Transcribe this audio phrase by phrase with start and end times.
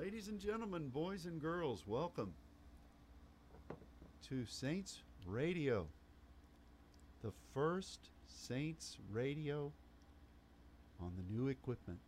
[0.00, 2.32] Ladies and gentlemen, boys and girls, welcome
[4.30, 5.88] to Saints Radio,
[7.22, 9.70] the first Saints Radio
[11.02, 11.98] on the new equipment.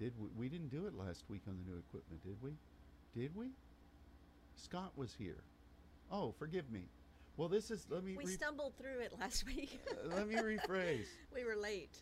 [0.00, 2.52] Did we, we didn't do it last week on the new equipment, did we?
[3.14, 3.48] Did we?
[4.54, 5.42] Scott was here.
[6.10, 6.88] Oh, forgive me.
[7.36, 9.80] Well, this is let me We re- stumbled through it last week.
[9.90, 11.08] uh, let me rephrase.
[11.34, 11.98] we were late.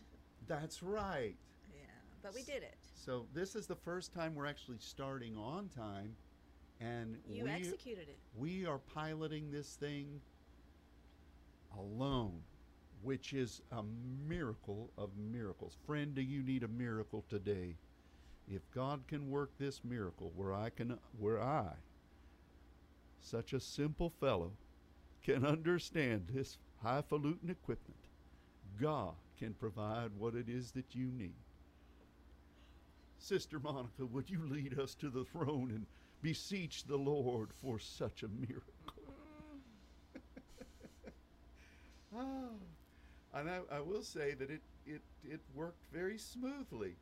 [0.47, 1.35] That's right.
[1.73, 1.81] Yeah,
[2.23, 2.77] but we did it.
[3.05, 6.15] So this is the first time we're actually starting on time,
[6.81, 8.17] and You we executed it.
[8.35, 10.21] we are piloting this thing
[11.77, 12.41] alone,
[13.03, 13.83] which is a
[14.27, 15.77] miracle of miracles.
[15.85, 17.75] Friend, do you need a miracle today?
[18.51, 21.73] If God can work this miracle where I can where I
[23.21, 24.51] such a simple fellow
[25.21, 27.99] can understand this highfalutin equipment,
[28.81, 31.44] God can provide what it is that you need.
[33.25, 35.87] Sister Monica, would you lead us to the throne and
[36.21, 38.75] beseech the Lord for such a miracle?
[42.15, 42.51] oh,
[43.33, 46.97] and I, I will say that it, it, it worked very smoothly.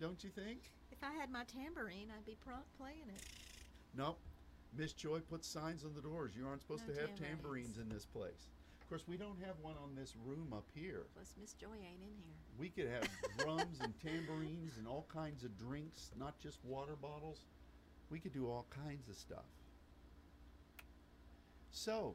[0.00, 0.70] Don't you think?
[0.90, 3.22] If I had my tambourine, I'd be prompt playing it.
[3.94, 4.16] No.
[4.74, 6.32] Miss Joy put signs on the doors.
[6.34, 7.76] You aren't supposed No to have tambourines.
[7.76, 8.48] tambourines in this place.
[8.84, 11.06] Of course, we don't have one on this room up here.
[11.14, 12.36] Plus, Miss Joy ain't in here.
[12.58, 17.46] We could have drums and tambourines and all kinds of drinks, not just water bottles.
[18.10, 19.46] We could do all kinds of stuff.
[21.70, 22.14] So,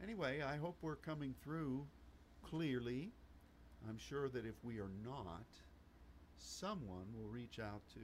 [0.00, 1.84] anyway, I hope we're coming through
[2.44, 3.10] clearly.
[3.88, 5.46] I'm sure that if we are not,
[6.38, 8.00] someone will reach out to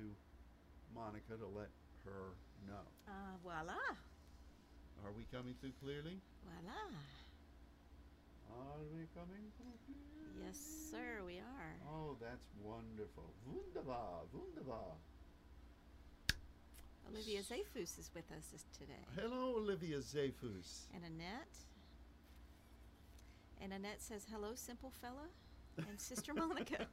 [0.93, 1.71] Monica to let
[2.05, 2.35] her
[2.67, 2.83] know.
[3.07, 3.79] Uh, voila.
[5.05, 6.19] Are we coming through clearly?
[6.45, 6.99] Voila.
[8.59, 10.47] Are we coming through clearly?
[10.47, 10.59] Yes,
[10.91, 11.75] sir, we are.
[11.89, 13.33] Oh, that's wonderful.
[13.47, 14.95] Wunderbar, wunderbar.
[17.11, 19.05] Olivia Zafus is with us today.
[19.21, 20.87] Hello, Olivia Zafus.
[20.95, 21.57] And Annette.
[23.61, 25.29] And Annette says, hello, simple fella.
[25.89, 26.87] And Sister Monica.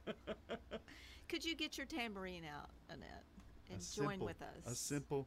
[1.28, 3.24] Could you get your tambourine out, Annette,
[3.70, 4.66] A and join simple- with us?
[4.72, 5.26] A simple,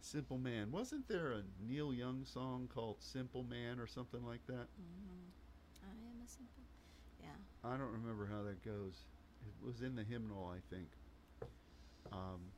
[0.00, 0.70] simple man.
[0.70, 4.66] Wasn't there a Neil Young song called "Simple Man" or something like that?
[4.66, 5.41] I
[7.20, 7.26] Yeah.
[7.64, 9.06] I don't remember how that goes.
[9.46, 10.88] It was in the hymnal, I think.
[12.12, 12.52] Um,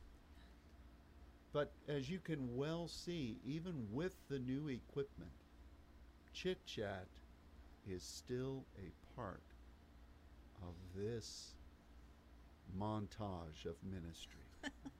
[1.52, 5.32] but as you can well see, even with the new equipment,
[6.32, 7.08] chit chat
[7.86, 9.42] is still a part
[10.62, 11.54] of this
[12.78, 14.48] montage of ministry.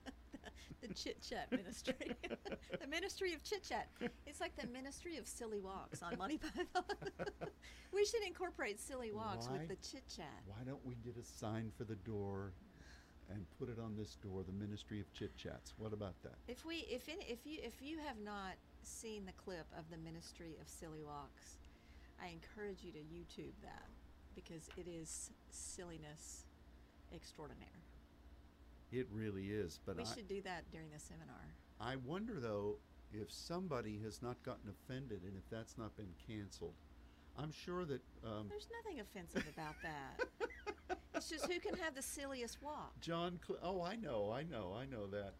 [0.81, 1.93] the chit chat ministry.
[2.81, 3.89] the ministry of chit chat.
[4.25, 6.83] It's like the ministry of silly walks on Monty Python.
[7.93, 9.53] we should incorporate silly walks Why?
[9.57, 10.41] with the chit chat.
[10.45, 12.53] Why don't we get a sign for the door
[13.29, 15.73] and put it on this door, the Ministry of Chit Chats?
[15.77, 16.35] What about that?
[16.47, 19.97] If we, if any, if you, if you have not seen the clip of the
[19.97, 21.57] ministry of silly walks,
[22.21, 23.89] I encourage you to YouTube that
[24.35, 26.45] because it is silliness
[27.13, 27.84] extraordinaire.
[28.91, 29.79] It really is.
[29.85, 31.53] But we I, should do that during the seminar.
[31.79, 32.77] I wonder though
[33.11, 36.75] if somebody has not gotten offended and if that's not been canceled.
[37.37, 40.97] I'm sure that um, There's nothing offensive about that.
[41.13, 42.93] it's just who can have the silliest walk.
[43.01, 43.39] John.
[43.45, 45.33] Cle- oh, I know, I know, I know that.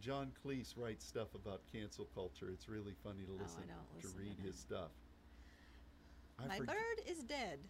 [0.00, 2.50] John Cleese writes stuff about cancel culture.
[2.52, 4.46] It's really funny to Oh, listen don't to listen read that.
[4.46, 4.90] his stuff.
[6.38, 7.60] I My forg- bird is dead.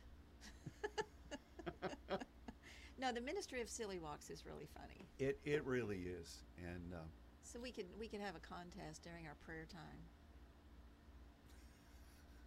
[2.99, 5.07] no, the Ministry of Silly Walks is really funny.
[5.19, 6.99] It it really is, and uh,
[7.43, 10.01] So we could we could have a contest during our prayer time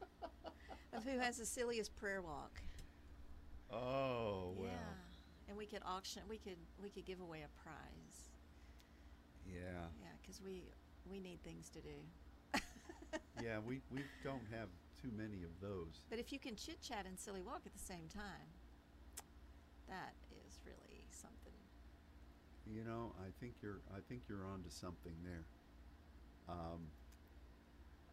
[0.93, 2.61] of who has the silliest prayer walk.
[3.71, 6.21] oh well, Yeah, and we could auction.
[6.29, 8.29] We could we could give away a prize.
[9.47, 9.87] yeah.
[10.01, 10.63] Yeah, because we
[11.09, 11.95] we need things to do.
[13.41, 14.67] Yeah, we, we don't have
[15.01, 16.01] too many of those.
[16.09, 18.51] But if you can chit chat and silly walk at the same time,
[19.87, 20.28] that is really something.
[22.71, 25.43] You know, I think you're I think you're onto something there.
[26.47, 26.81] Um,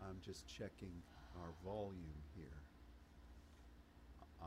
[0.02, 0.92] I'm just checking
[1.40, 2.46] our volume here.
[4.40, 4.46] Uh,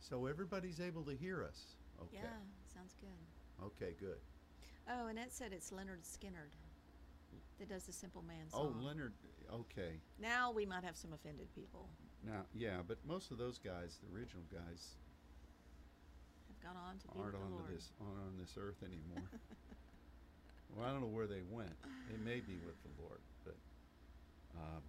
[0.00, 1.76] so everybody's able to hear us.
[2.02, 2.18] Okay.
[2.22, 3.64] Yeah, sounds good.
[3.66, 4.18] Okay, good.
[4.88, 6.52] Oh, and it said it's Lynyrd Skynyrd
[7.58, 8.74] that does the Simple Man Oh.
[8.82, 9.12] Lynyrd.
[9.52, 10.00] Okay.
[10.20, 11.88] Now we might have some offended people.
[12.24, 14.96] Now, yeah, but most of those guys, the original guys,
[16.66, 17.74] gone on to be aren't with the on Lord.
[17.74, 19.28] this aren't on this earth anymore.
[20.74, 21.72] well, I don't know where they went.
[22.10, 23.54] They may be with the Lord, but
[24.56, 24.82] um,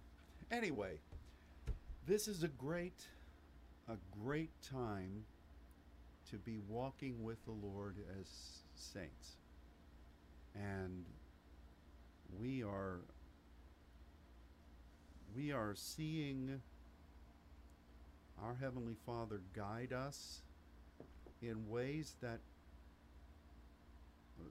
[0.50, 0.98] anyway,
[2.06, 3.06] this is a great
[3.88, 5.24] a great time
[6.30, 8.26] to be walking with the Lord as
[8.74, 9.36] saints.
[10.54, 11.04] And
[12.40, 13.00] we are
[15.34, 16.60] we are seeing
[18.42, 20.42] our heavenly Father guide us
[21.42, 22.40] in ways that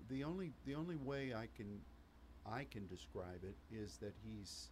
[0.10, 1.80] the only the only way I can
[2.46, 4.70] I can describe it is that he's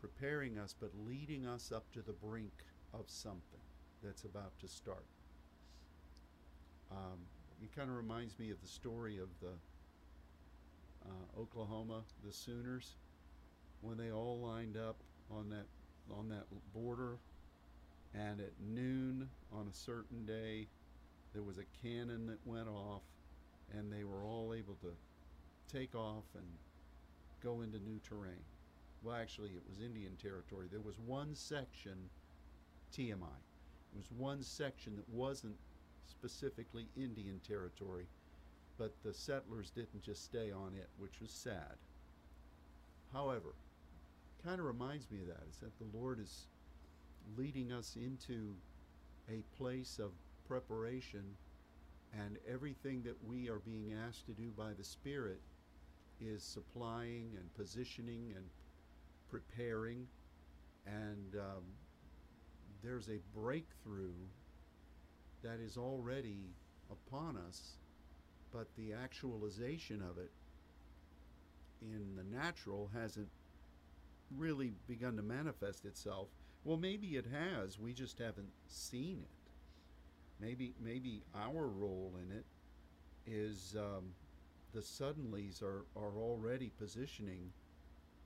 [0.00, 2.52] preparing us but leading us up to the brink
[2.94, 3.60] of something
[4.02, 5.04] that's about to start.
[6.90, 7.18] Um,
[7.62, 9.52] it kind of reminds me of the story of the
[11.08, 12.94] uh, Oklahoma, the Sooners,
[13.80, 14.96] when they all lined up
[15.30, 15.66] on that
[16.10, 16.44] on that
[16.74, 17.18] border,
[18.14, 20.66] and at noon on a certain day,
[21.32, 23.02] there was a cannon that went off,
[23.76, 24.92] and they were all able to
[25.72, 26.46] take off and
[27.42, 28.42] go into new terrain.
[29.02, 30.66] Well, actually, it was Indian territory.
[30.70, 32.10] There was one section,
[32.96, 33.38] TMI,
[33.92, 35.56] it was one section that wasn't
[36.04, 38.06] specifically Indian territory,
[38.76, 41.76] but the settlers didn't just stay on it, which was sad.
[43.12, 43.54] However,
[44.44, 46.46] kind of reminds me of that is that the Lord is
[47.36, 48.54] leading us into
[49.28, 50.10] a place of
[50.46, 51.24] preparation
[52.18, 55.40] and everything that we are being asked to do by the Spirit
[56.20, 58.44] is supplying and positioning and
[59.30, 60.06] preparing.
[60.86, 61.64] And um,
[62.82, 64.14] there's a breakthrough
[65.42, 66.38] that is already
[66.90, 67.76] upon us
[68.52, 70.30] but the actualization of it
[71.82, 73.28] in the natural hasn't
[74.36, 76.28] really begun to manifest itself
[76.68, 79.50] well maybe it has we just haven't seen it.
[80.38, 82.44] Maybe maybe our role in it
[83.26, 84.10] is um,
[84.74, 87.50] the suddenlies are, are already positioning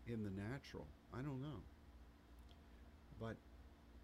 [0.08, 0.88] in the natural.
[1.14, 1.62] I don't know.
[3.20, 3.36] But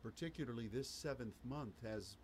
[0.04, 2.16] particularly this seventh month has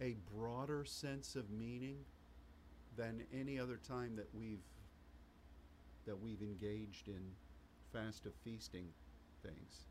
[0.00, 1.98] a broader sense of meaning
[2.96, 4.66] than any other time that we've
[6.04, 7.22] that we've engaged in
[7.92, 8.86] fast of feasting
[9.44, 9.89] things.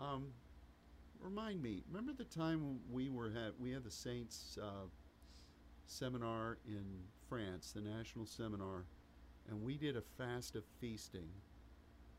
[0.00, 0.28] Um,
[1.20, 4.86] remind me, remember the time we were had we had the Saints uh,
[5.86, 6.84] seminar in
[7.28, 8.84] France, the national seminar,
[9.48, 11.28] and we did a fast of feasting.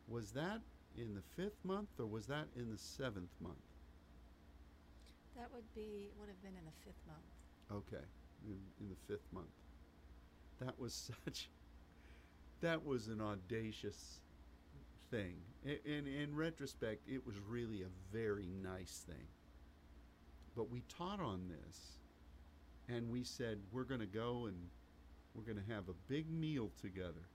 [0.08, 0.62] Was that
[0.98, 3.56] in the fifth month or was that in the seventh month?
[5.36, 7.26] That would be would have been in the fifth month.
[7.72, 8.04] Okay,
[8.46, 9.48] in, in the fifth month.
[10.62, 10.94] That was
[11.26, 11.50] such.
[12.62, 14.22] That was an audacious
[15.12, 15.36] thing.
[15.66, 19.28] I- In in retrospect, it was really a very nice thing.
[20.56, 22.00] But we taught on this,
[22.88, 24.70] and we said we're going to go and
[25.34, 27.28] we're going to have a big meal together,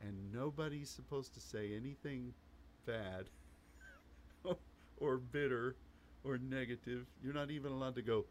[0.00, 2.34] and nobody's supposed to say anything
[2.84, 3.26] bad
[4.98, 5.76] or bitter
[6.24, 7.06] or negative.
[7.22, 8.26] You're not even allowed to go.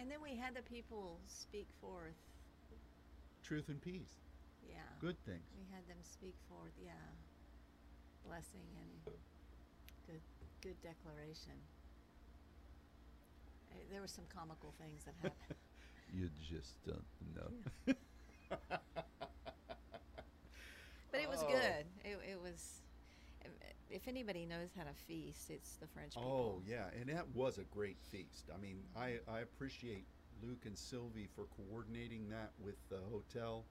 [0.00, 2.14] And then we had the people speak forth.
[3.42, 4.14] Truth and peace.
[4.68, 4.76] Yeah.
[5.00, 5.42] Good things.
[5.58, 6.92] We had them speak forth, yeah.
[8.26, 9.14] Blessing and
[10.06, 10.20] good
[10.62, 11.52] good declaration.
[13.90, 15.58] There were some comical things that happened.
[16.14, 17.94] You just don't know.
[21.10, 21.48] But it was Oh.
[21.48, 21.86] good.
[22.04, 22.80] It, it was.
[23.90, 26.58] If anybody knows how to feast, it's the French people.
[26.58, 28.50] Oh yeah, and that was a great feast.
[28.54, 30.06] I mean, I I appreciate
[30.42, 33.64] Luke and Sylvie for coordinating that with the hotel,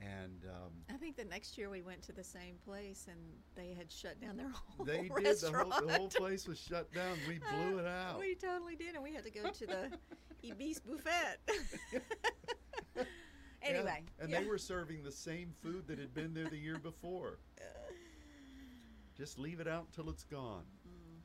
[0.00, 3.18] and um, I think the next year we went to the same place and
[3.56, 5.40] they had shut down their whole they did.
[5.40, 7.16] The whole, the whole place was shut down.
[7.26, 8.18] We blew it out.
[8.18, 9.90] We totally did, and we had to go to the
[10.48, 11.38] Ibis buffet.
[13.60, 14.40] Yeah, anyway, and yeah.
[14.40, 17.38] they were serving the same food that had been there the year before.
[19.16, 20.62] Just leave it out until it's gone.
[20.86, 21.18] Mm.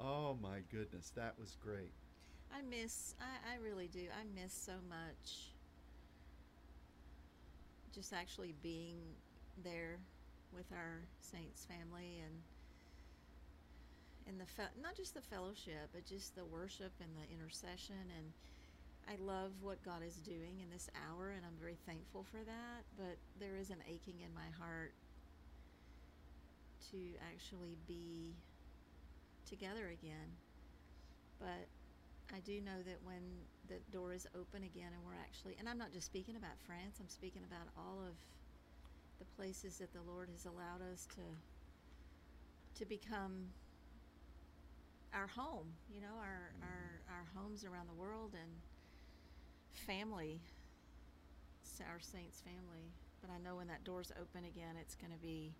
[0.00, 1.92] Oh my goodness, that was great.
[2.52, 3.14] I miss.
[3.20, 4.06] I, I really do.
[4.12, 5.52] I miss so much.
[7.94, 8.98] Just actually being
[9.62, 9.98] there
[10.54, 12.34] with our saints family and
[14.28, 18.32] and the fe- not just the fellowship, but just the worship and the intercession and
[19.08, 22.82] I love what God is doing in this hour and I'm very thankful for that,
[22.96, 24.92] but there is an aching in my heart
[26.90, 26.98] to
[27.32, 28.34] actually be
[29.48, 30.34] together again.
[31.38, 31.68] But
[32.34, 33.22] I do know that when
[33.68, 36.98] the door is open again and we're actually, and I'm not just speaking about France,
[37.00, 38.14] I'm speaking about all of
[39.18, 41.22] the places that the Lord has allowed us to
[42.76, 43.48] to become
[45.14, 46.68] our home, you know, our mm-hmm.
[46.68, 48.50] our our homes around the world and
[49.86, 50.40] family,
[51.80, 52.92] our saints family.
[53.20, 55.54] But I know when that door's open again, it's going to be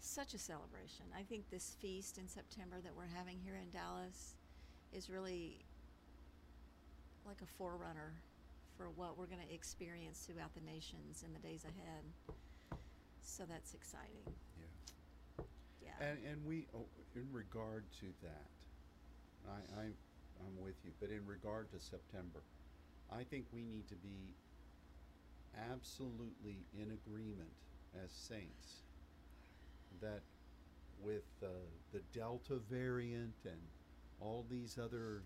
[0.00, 1.06] such a celebration.
[1.16, 4.34] I think this feast in September that we're having here in Dallas
[4.92, 5.64] is really
[7.28, 8.12] like a forerunner
[8.76, 12.02] for what we're going to experience throughout the nations in the days ahead.
[13.22, 14.24] So that's exciting.
[14.58, 15.44] Yeah.
[15.84, 16.06] Yeah.
[16.08, 18.48] And and we, oh, in regard to that,
[19.46, 20.90] I, I I'm with you.
[21.00, 22.40] But in regard to September,
[23.12, 24.32] I think we need to be
[25.70, 27.50] absolutely in agreement
[28.04, 28.82] as saints
[30.00, 30.22] that
[31.02, 31.48] with uh,
[31.92, 33.60] the Delta variant and
[34.20, 35.22] all these other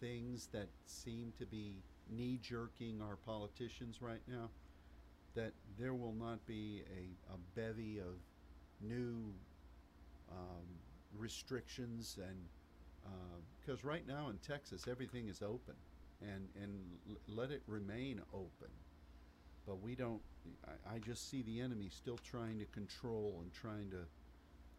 [0.00, 1.74] things that seem to be
[2.10, 4.48] knee jerking our politicians right now,
[5.34, 8.14] that there will not be a, a bevy of
[8.80, 9.32] new
[10.30, 10.66] um,
[11.16, 12.36] restrictions and
[13.60, 15.74] because right now in Texas everything is open
[16.22, 16.72] and and
[17.28, 18.70] let it remain open.
[19.66, 20.20] But we don't
[20.66, 24.04] I, I just see the enemy still trying to control and trying to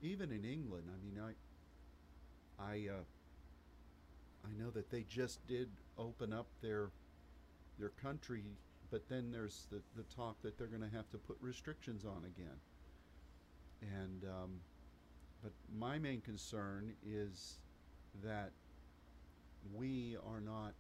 [0.02, 1.36] even in England I mean
[2.60, 3.04] I I uh,
[4.46, 6.90] I know that they just did open up their
[7.80, 8.44] their country
[8.90, 12.24] but then there's the, the talk that they're going to have to put restrictions on
[12.26, 12.60] again
[13.82, 14.60] and um,
[15.42, 17.58] but my main concern is
[18.24, 18.52] that
[19.74, 20.74] we are not,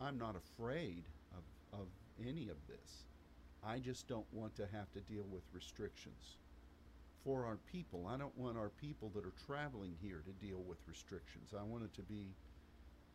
[0.00, 1.86] I'm not afraid of, of
[2.26, 3.04] any of this.
[3.64, 6.36] I just don't want to have to deal with restrictions
[7.24, 8.06] for our people.
[8.08, 11.54] I don't want our people that are traveling here to deal with restrictions.
[11.58, 12.28] I want it to be,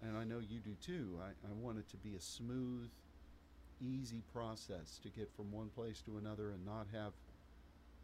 [0.06, 2.90] and I know you do too, I, I want it to be a smooth,
[3.82, 7.14] easy process to get from one place to another and not have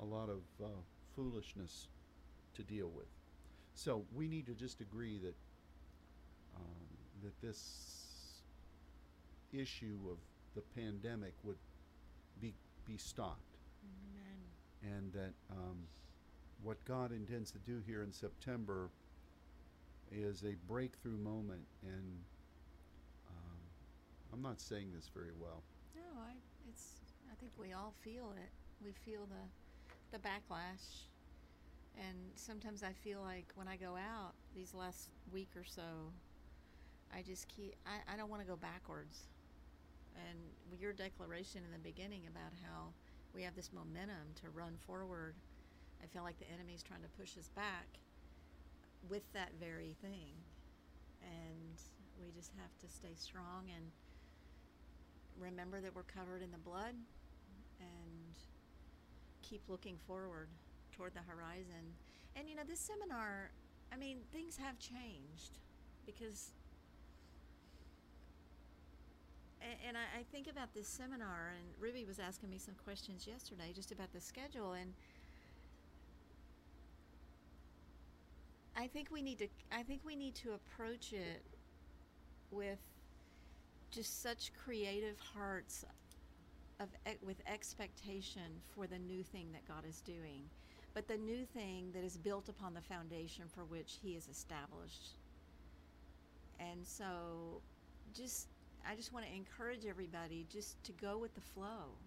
[0.02, 0.68] a lot of uh,
[1.16, 1.88] foolishness
[2.56, 3.08] to deal with.
[3.74, 5.36] So we need to just agree that
[6.56, 6.88] um,
[7.24, 8.42] that this
[9.54, 10.18] issue of
[10.56, 11.58] the pandemic would
[12.42, 12.54] be
[12.86, 14.98] be stopped, Amen.
[14.98, 15.78] and that um,
[16.64, 18.90] what God intends to do here in September
[20.12, 21.66] is a breakthrough moment.
[21.84, 22.24] And
[23.30, 23.60] um,
[24.34, 25.64] I'm not saying this very well.
[25.96, 26.34] No, I
[26.68, 26.96] it's
[27.32, 28.52] I think we all feel it.
[28.84, 31.06] We feel the the backlash.
[31.98, 36.14] And sometimes I feel like when I go out these last week or so,
[37.14, 39.28] I just keep I, I don't want to go backwards.
[40.16, 40.38] And
[40.80, 42.88] your declaration in the beginning about how
[43.34, 45.36] we have this momentum to run forward,
[46.04, 48.00] I feel like the enemy's trying to push us back
[49.08, 50.34] with that very thing.
[51.22, 51.78] And
[52.22, 53.86] we just have to stay strong and
[55.40, 56.96] remember that we're covered in the blood
[57.80, 58.36] and
[59.42, 60.50] keep looking forward
[60.92, 61.96] toward the horizon.
[62.36, 63.52] And you know, this seminar,
[63.92, 65.60] I mean, things have changed
[66.06, 66.52] because,
[69.88, 73.92] and I think about this seminar, and Ruby was asking me some questions yesterday just
[73.92, 74.94] about the schedule, and
[78.80, 81.44] I think we need to, I think we need to approach it
[82.50, 82.80] with
[83.92, 85.84] just such creative hearts
[86.80, 86.88] of
[87.22, 90.44] with expectation for the new thing that God is doing,
[90.94, 95.18] but the new thing that is built upon the foundation for which He is established.
[96.58, 97.62] And so,
[98.16, 98.48] just
[98.90, 101.98] I just want to encourage everybody just to go with the flow,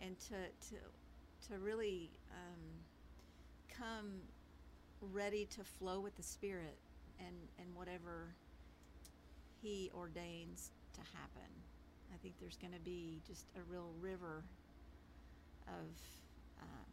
[0.00, 0.34] and to
[0.70, 2.58] to to really um,
[3.78, 4.10] come
[5.12, 6.78] ready to flow with the Spirit
[7.18, 8.34] and and whatever
[9.60, 11.50] He ordains to happen.
[12.12, 14.44] I think there's going to be just a real river
[15.66, 15.88] of
[16.60, 16.92] um,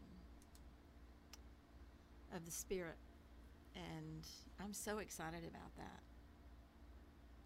[2.35, 2.97] of the Spirit,
[3.75, 4.25] and
[4.59, 6.01] I'm so excited about that.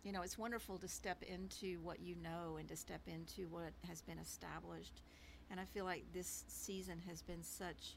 [0.04, 3.72] You know, it's wonderful to step into what you know and to step into what
[3.88, 5.02] has been established,
[5.50, 7.96] and I feel like this season has been such,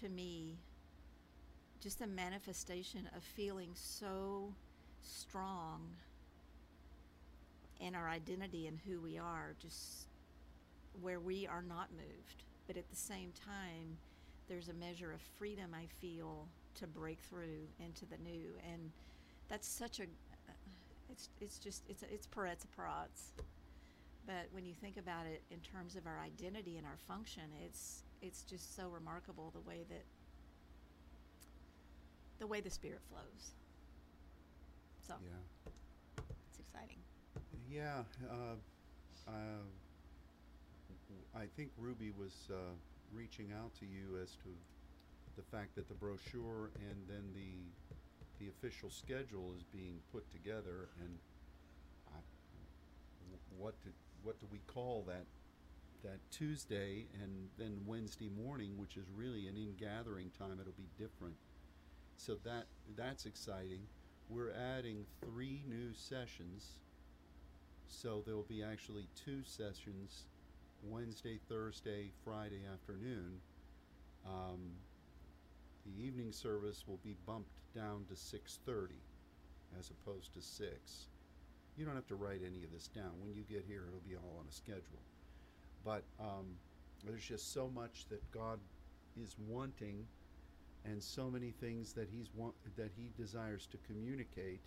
[0.00, 0.58] to me,
[1.80, 4.52] just a manifestation of feeling so
[5.02, 5.80] strong
[7.80, 10.06] in our identity and who we are, just
[11.02, 12.44] where we are not moved.
[12.66, 13.98] But at the same time,
[14.48, 18.90] there's a measure of freedom I feel to break through into the new, and
[19.48, 20.04] that's such a.
[21.10, 23.32] It's it's just it's it's parets a parats.
[24.26, 28.02] But when you think about it in terms of our identity and our function, it's
[28.22, 30.02] it's just so remarkable the way that
[32.38, 33.54] the way the spirit flows.
[35.06, 35.72] So Yeah.
[36.50, 36.98] it's exciting.
[37.68, 38.56] Yeah, uh,
[39.28, 39.32] uh,
[41.34, 42.56] I think Ruby was uh,
[43.12, 44.48] reaching out to you as to
[45.36, 47.52] the fact that the brochure and then the
[48.38, 51.18] the official schedule is being put together, and
[52.14, 52.18] I,
[53.58, 53.90] what do,
[54.22, 55.24] what do we call that
[56.02, 61.34] that Tuesday and then Wednesday morning, which is really an in-gathering time, it'll be different.
[62.16, 63.80] So that that's exciting.
[64.28, 66.80] We're adding three new sessions.
[67.88, 70.26] So there will be actually two sessions,
[70.82, 73.40] Wednesday, Thursday, Friday afternoon.
[74.26, 74.72] Um,
[75.84, 79.00] the evening service will be bumped down to 6:30
[79.78, 81.08] as opposed to 6.
[81.76, 83.12] You don't have to write any of this down.
[83.20, 85.02] When you get here, it'll be all on a schedule.
[85.84, 86.56] But um,
[87.04, 88.58] there's just so much that God
[89.20, 90.06] is wanting,
[90.90, 94.60] and so many things that He's want that He desires to communicate,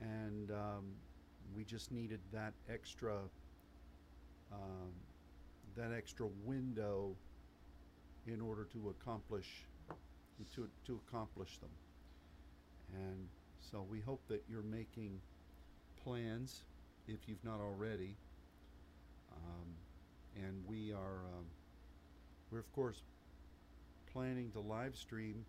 [0.00, 0.84] and um,
[1.56, 3.14] we just needed that extra
[4.52, 4.92] um,
[5.76, 7.14] that extra window
[8.26, 9.66] in order to accomplish
[10.54, 11.70] to to accomplish them.
[12.94, 13.28] And
[13.60, 15.20] so we hope that you're making
[16.02, 16.64] plans
[17.06, 18.16] if you've not already.
[19.32, 21.44] Um, and we are um,
[22.50, 23.02] we're of course
[24.12, 25.44] planning to live stream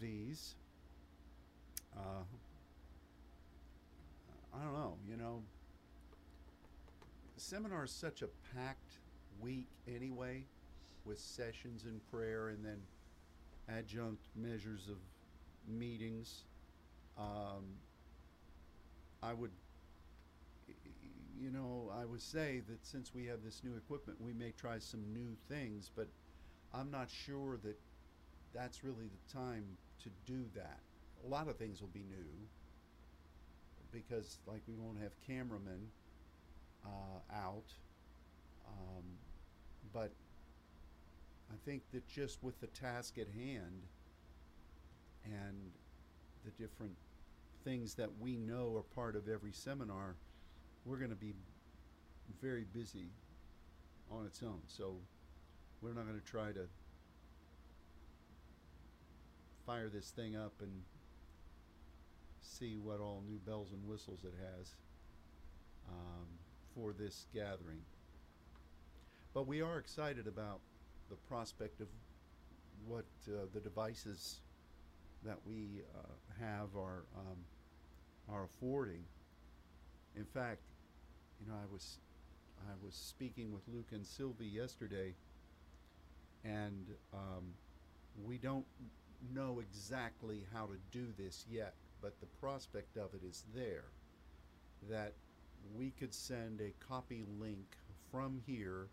[0.00, 0.54] these.
[1.96, 2.24] Uh,
[4.54, 5.42] I don't know, you know.
[7.36, 8.98] Seminar is such a packed
[9.40, 10.44] week anyway,
[11.04, 12.78] with sessions and prayer and then
[13.68, 14.98] adjunct measures of
[15.68, 16.44] meetings.
[17.18, 17.64] Um,
[19.22, 19.50] I would,
[21.40, 24.78] you know, I would say that since we have this new equipment, we may try
[24.78, 26.08] some new things, but
[26.74, 27.78] I'm not sure that
[28.54, 29.64] that's really the time
[30.02, 30.80] to do that.
[31.24, 32.26] A lot of things will be new
[33.92, 35.88] because, like, we won't have cameramen
[36.84, 37.64] uh, out.
[38.66, 39.04] Um,
[39.92, 40.10] but
[41.50, 43.82] I think that just with the task at hand
[45.24, 45.70] and
[46.44, 46.94] the different
[47.64, 50.16] things that we know are part of every seminar,
[50.84, 51.34] we're going to be
[52.40, 53.10] very busy
[54.10, 54.60] on its own.
[54.66, 54.96] So
[55.82, 56.66] we're not going to try to
[59.66, 60.70] fire this thing up and
[62.40, 64.74] see what all new bells and whistles it has
[65.88, 66.26] um,
[66.74, 67.80] for this gathering.
[69.34, 70.60] But we are excited about
[71.10, 71.88] the prospect of
[72.86, 74.40] what uh, the devices
[75.24, 77.38] that we uh, have are um,
[78.28, 79.02] are affording.
[80.16, 80.60] In fact,
[81.40, 81.98] you know, I was
[82.68, 85.14] I was speaking with Luke and Sylvie yesterday,
[86.44, 87.54] and um,
[88.24, 88.66] we don't
[89.34, 93.84] know exactly how to do this yet, but the prospect of it is there.
[94.90, 95.12] That
[95.76, 97.76] we could send a copy link
[98.10, 98.88] from here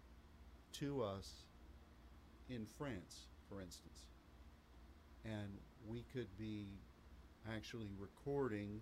[0.74, 1.46] to us
[2.50, 4.06] in France, for instance.
[5.26, 5.58] And
[5.88, 6.68] we could be
[7.52, 8.82] actually recording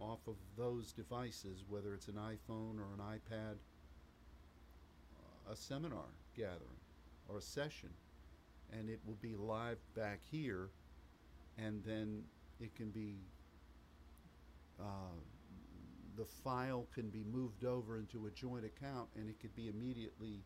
[0.00, 3.56] off of those devices, whether it's an iPhone or an iPad,
[5.50, 6.78] a seminar gathering
[7.30, 7.90] or a session.
[8.72, 10.70] And it will be live back here,
[11.58, 12.22] and then
[12.60, 13.16] it can be,
[14.78, 15.18] uh,
[16.16, 20.44] the file can be moved over into a joint account and it could be immediately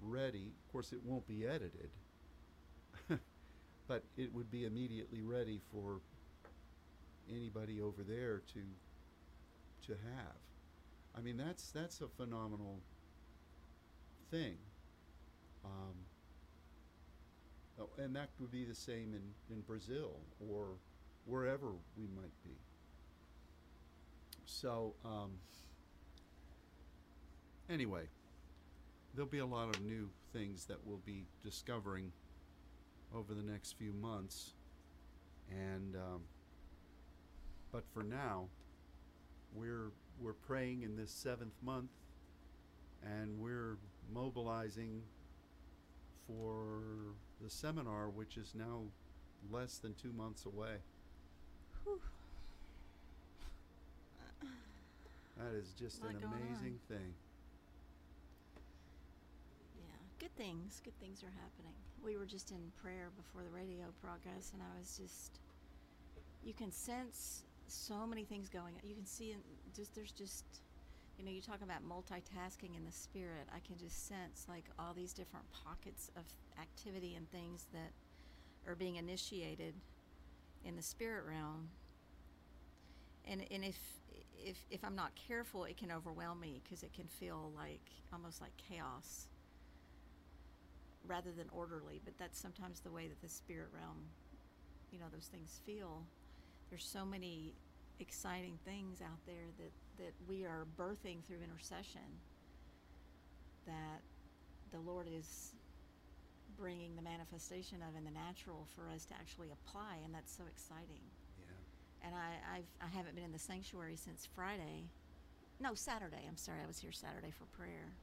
[0.00, 0.52] ready.
[0.66, 1.90] Of course, it won't be edited,
[3.88, 6.00] but it would be immediately ready for
[7.30, 8.60] anybody over there to
[9.86, 10.36] to have.
[11.16, 12.80] I mean, that's that's a phenomenal
[14.30, 14.56] thing.
[15.64, 16.05] Um,
[17.98, 20.16] and that would be the same in, in Brazil
[20.50, 20.68] or
[21.24, 22.56] wherever we might be.
[24.44, 25.32] So, um,
[27.68, 28.04] anyway,
[29.14, 32.12] there'll be a lot of new things that we'll be discovering
[33.14, 34.52] over the next few months.
[35.50, 36.22] And, um,
[37.72, 38.48] but for now,
[39.54, 41.90] we're, we're praying in this seventh month
[43.02, 43.78] and we're
[44.12, 45.02] mobilizing
[46.26, 46.82] for
[47.42, 48.82] the seminar, which is now
[49.50, 50.76] less than two months away.
[51.84, 52.00] Whew.
[55.38, 57.14] That is just an amazing thing.
[59.78, 60.80] Yeah, good things.
[60.82, 61.74] Good things are happening.
[62.02, 65.40] We were just in prayer before the radio progress, and I was just.
[66.44, 68.74] You can sense so many things going.
[68.84, 69.34] You can see,
[69.74, 70.44] just there's just,
[71.18, 73.48] you know, you talk about multitasking in the spirit.
[73.54, 76.24] I can just sense like all these different pockets of
[76.60, 77.92] activity and things that
[78.68, 79.74] are being initiated
[80.64, 81.68] in the spirit realm.
[83.24, 83.78] And and if
[84.36, 87.80] if if I'm not careful, it can overwhelm me because it can feel like
[88.12, 89.28] almost like chaos
[91.06, 92.00] rather than orderly.
[92.04, 93.96] But that's sometimes the way that the spirit realm,
[94.90, 96.02] you know, those things feel.
[96.68, 97.54] There's so many
[98.00, 102.20] exciting things out there that that we are birthing through intercession.
[103.66, 104.02] that
[104.72, 105.54] the Lord is
[106.58, 110.44] bringing the manifestation of in the natural for us to actually apply, and that's so
[110.50, 111.02] exciting.
[111.40, 112.06] Yeah.
[112.08, 114.84] And I I've, I haven't been in the sanctuary since Friday,
[115.60, 116.24] no Saturday.
[116.28, 117.94] I'm sorry, I was here Saturday for prayer.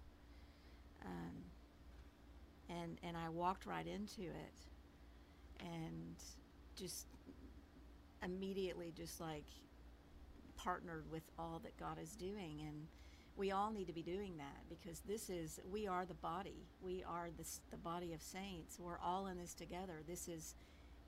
[1.06, 1.36] Um,
[2.69, 4.58] and and I walked right into it,
[5.60, 6.15] and
[6.75, 7.08] just
[8.23, 9.45] immediately just like
[10.63, 12.88] partnered with all that God is doing and
[13.36, 16.67] we all need to be doing that because this is we are the body.
[16.82, 18.80] We are the, the body of saints.
[18.80, 20.02] We're all in this together.
[20.08, 20.56] This is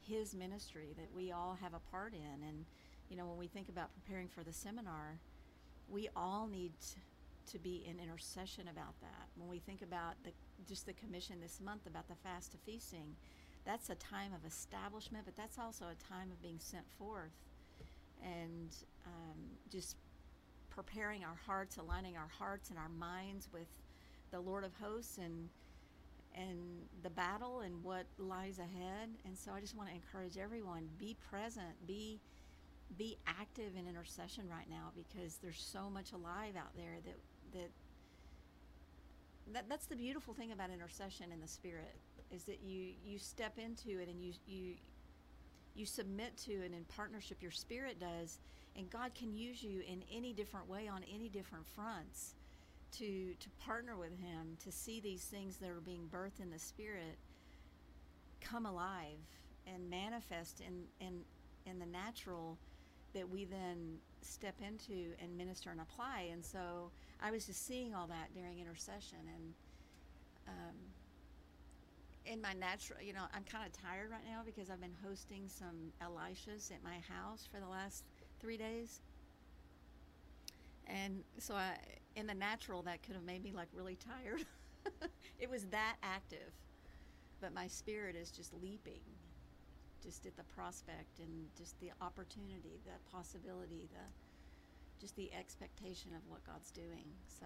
[0.08, 2.48] his ministry that we all have a part in.
[2.48, 2.66] And
[3.10, 5.20] you know when we think about preparing for the seminar
[5.88, 6.72] we all need
[7.52, 9.28] to be in intercession about that.
[9.38, 10.32] When we think about the
[10.68, 13.16] just the commission this month about the fast to feasting
[13.66, 17.38] that's a time of establishment but that's also a time of being sent forth.
[18.24, 19.38] And um,
[19.72, 19.96] just
[20.70, 23.68] preparing our hearts, aligning our hearts and our minds with
[24.32, 25.50] the Lord of hosts and
[26.38, 26.60] and
[27.02, 29.10] the battle and what lies ahead.
[29.26, 32.20] And so I just want to encourage everyone be present, be
[32.98, 37.18] be active in intercession right now because there's so much alive out there that
[37.54, 37.70] that
[39.54, 41.96] that, that's the beautiful thing about intercession in the spirit
[42.32, 44.74] is that you you step into it and you you
[45.76, 48.40] you submit to and in partnership your spirit does
[48.76, 52.36] and god can use you in any different way on any different fronts
[52.92, 56.60] to to partner with him to see these things that are being birthed in the
[56.60, 57.18] spirit
[58.42, 59.20] come alive
[59.68, 61.22] and manifest in in
[61.66, 62.58] in the natural
[63.14, 66.30] that we then step into and minister and apply.
[66.32, 69.54] And so i was just seeing all that during intercession and
[70.48, 70.76] um,
[72.26, 75.48] in my natural, you know, I'm kind of tired right now because I've been hosting
[75.48, 78.04] some Elishas at my house for the last
[78.40, 79.02] three days.
[80.88, 81.78] And so I,
[82.16, 84.46] in the natural, that could have made me like really tired.
[85.40, 86.54] it was that active.
[87.42, 89.02] But my spirit is just leaping,
[90.02, 94.06] just at the prospect and just the opportunity, the possibility, the
[95.02, 97.06] just the expectation of what God's doing.
[97.28, 97.46] So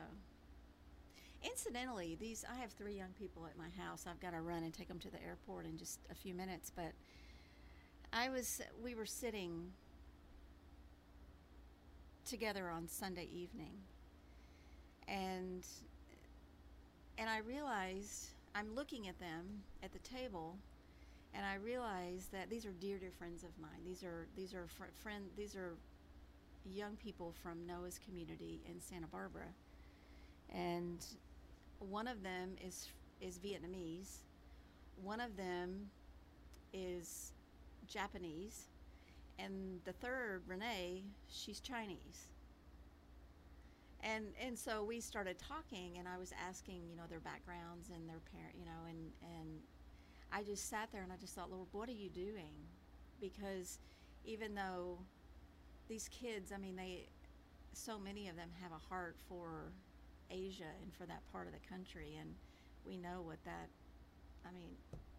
[1.43, 4.06] Incidentally, these I have three young people at my house.
[4.10, 6.69] I've got to run and take them to the airport in just a few minutes,
[6.75, 6.91] but
[8.12, 9.71] I was we were sitting
[12.25, 13.73] together on Sunday evening.
[15.08, 15.65] And
[17.17, 20.55] and I realized I'm looking at them at the table
[21.34, 23.82] and I realized that these are dear dear friends of mine.
[23.86, 25.75] These are these are fr- friend these are
[26.65, 29.47] young people from Noah's community in Santa Barbara.
[30.53, 31.05] And
[31.79, 32.89] one of them is
[33.21, 34.17] is Vietnamese.
[35.03, 35.89] One of them
[36.73, 37.32] is
[37.88, 38.67] Japanese,
[39.43, 42.32] and the third, Renee, she's Chinese.
[44.02, 48.08] And and so we started talking, and I was asking, you know, their backgrounds and
[48.08, 49.60] their parent, you know, and and
[50.32, 52.54] I just sat there and I just thought, Lord, what are you doing?
[53.19, 53.80] Because
[54.25, 54.99] even though
[55.88, 57.08] these kids, I mean, they,
[57.73, 59.71] so many of them have a heart for
[60.30, 62.17] Asia and for that part of the country.
[62.19, 62.36] And
[62.86, 63.69] we know what that,
[64.47, 64.69] I mean,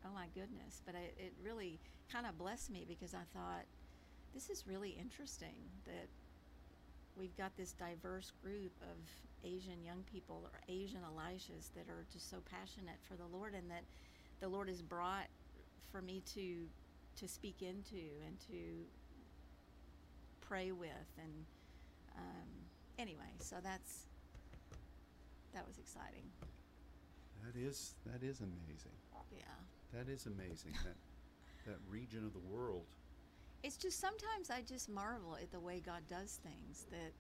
[0.07, 0.81] oh my goodness.
[0.87, 1.81] But it, it really
[2.13, 3.65] kind of blessed me because I thought,
[4.35, 6.09] this is really interesting that
[7.17, 8.97] we've got this diverse group of
[9.45, 13.71] Asian young people or Asian Elishas that are just so passionate for the Lord and
[13.71, 13.85] that
[14.41, 15.27] the Lord has brought
[15.91, 16.67] for me to
[17.17, 18.85] to speak into and to
[20.41, 20.91] pray with
[21.21, 21.33] and
[22.17, 22.49] um,
[22.99, 24.07] anyway so that's
[25.55, 26.25] that was exciting.
[27.45, 28.97] That is that is amazing.
[29.33, 29.43] Yeah.
[29.93, 30.73] That is amazing.
[30.85, 30.97] that
[31.67, 32.87] that region of the world.
[33.63, 37.13] It's just sometimes I just marvel at the way God does things that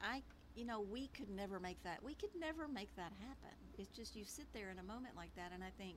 [0.00, 0.22] I
[0.54, 3.56] you know, we could never make that we could never make that happen.
[3.78, 5.96] It's just you sit there in a moment like that and I think,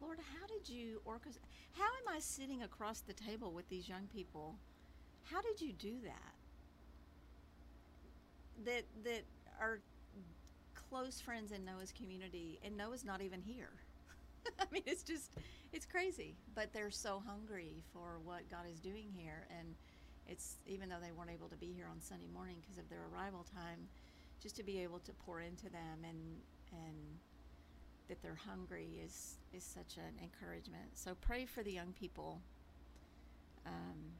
[0.00, 1.38] Lord, how did you orchestrate
[1.72, 4.56] how am I sitting across the table with these young people?
[5.24, 6.34] How did you do that?
[8.64, 9.22] That that
[9.60, 9.80] are
[10.94, 13.70] close friends in Noah's community, and Noah's not even here.
[14.60, 15.32] I mean, it's just,
[15.72, 16.36] it's crazy.
[16.54, 19.46] But they're so hungry for what God is doing here.
[19.58, 19.74] And
[20.26, 23.06] it's, even though they weren't able to be here on Sunday morning because of their
[23.12, 23.88] arrival time,
[24.42, 26.18] just to be able to pour into them and,
[26.72, 26.96] and,
[28.08, 30.90] that they're hungry is is such an encouragement.
[30.94, 32.40] So pray for the young people
[33.66, 34.12] um,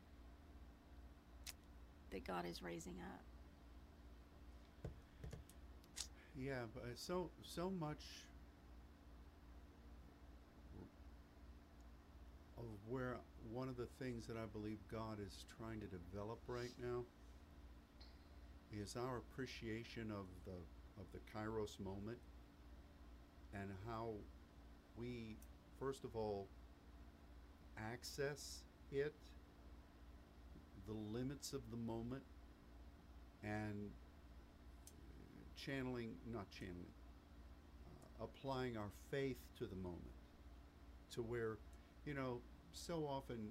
[2.11, 4.91] that God is raising up.
[6.37, 8.03] Yeah, but so so much
[12.59, 13.17] of where
[13.53, 17.05] one of the things that I believe God is trying to develop right now
[18.73, 20.59] is our appreciation of the
[21.01, 22.19] of the Kairos moment
[23.53, 24.11] and how
[24.97, 25.37] we,
[25.79, 26.47] first of all,
[27.79, 28.62] access
[28.93, 29.14] it,
[30.87, 32.23] the limits of the moment,
[33.43, 33.90] and
[35.57, 36.93] channeling, not channeling,
[38.21, 40.01] uh, applying our faith to the moment
[41.14, 41.59] to where,
[42.07, 42.38] you know,
[42.73, 43.51] so often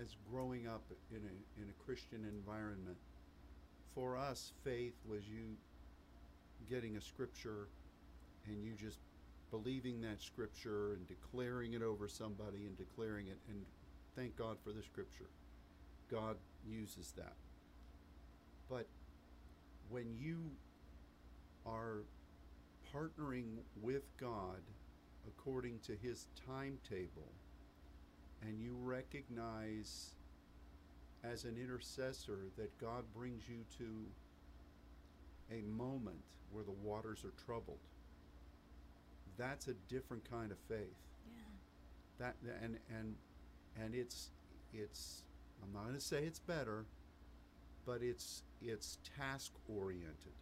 [0.00, 2.96] as growing up in a, in a Christian environment,
[3.94, 5.56] for us, faith was you
[6.68, 7.68] getting a scripture
[8.46, 8.98] and you just
[9.50, 13.64] believing that scripture and declaring it over somebody and declaring it and
[14.16, 15.28] thank God for the scripture.
[16.10, 17.34] God uses that.
[18.68, 18.86] But
[19.88, 20.38] when you
[21.66, 22.04] are
[22.94, 24.60] partnering with God
[25.26, 27.32] according to his timetable
[28.46, 30.14] and you recognize
[31.22, 34.06] as an intercessor that God brings you to
[35.54, 36.16] a moment
[36.50, 37.78] where the waters are troubled.
[39.36, 40.96] That's a different kind of faith.
[41.26, 41.42] Yeah.
[42.18, 43.14] That and and
[43.82, 44.30] and it's
[44.72, 45.22] it's
[45.62, 46.86] I'm not going to say it's better,
[47.86, 50.32] but it's it's task oriented,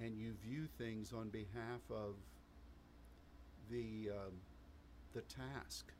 [0.00, 2.14] and you view things on behalf of
[3.70, 4.32] the um,
[5.14, 5.92] the task,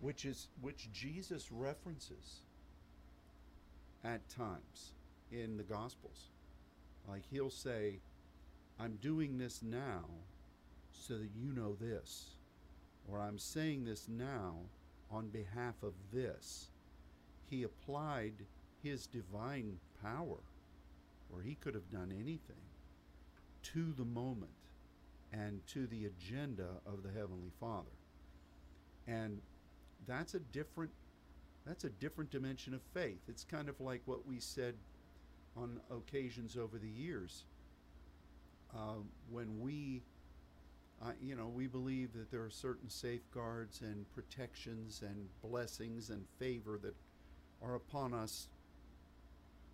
[0.00, 2.42] which is which Jesus references
[4.04, 4.92] at times
[5.30, 6.30] in the Gospels.
[7.08, 8.00] Like he'll say,
[8.78, 10.04] I'm doing this now
[10.92, 12.34] so that you know this,
[13.08, 14.56] or I'm saying this now
[15.10, 16.68] on behalf of this.
[17.48, 18.34] He applied
[18.82, 20.38] his divine power,
[21.32, 22.60] or he could have done anything,
[23.62, 24.57] to the moment
[25.32, 27.90] and to the agenda of the Heavenly Father.
[29.06, 29.40] And
[30.06, 30.90] that's a different
[31.66, 33.20] that's a different dimension of faith.
[33.28, 34.74] It's kind of like what we said
[35.54, 37.44] on occasions over the years.
[38.74, 40.02] Uh, when we,
[41.02, 46.24] uh, you know, we believe that there are certain safeguards and protections and blessings and
[46.38, 46.94] favor that
[47.62, 48.48] are upon us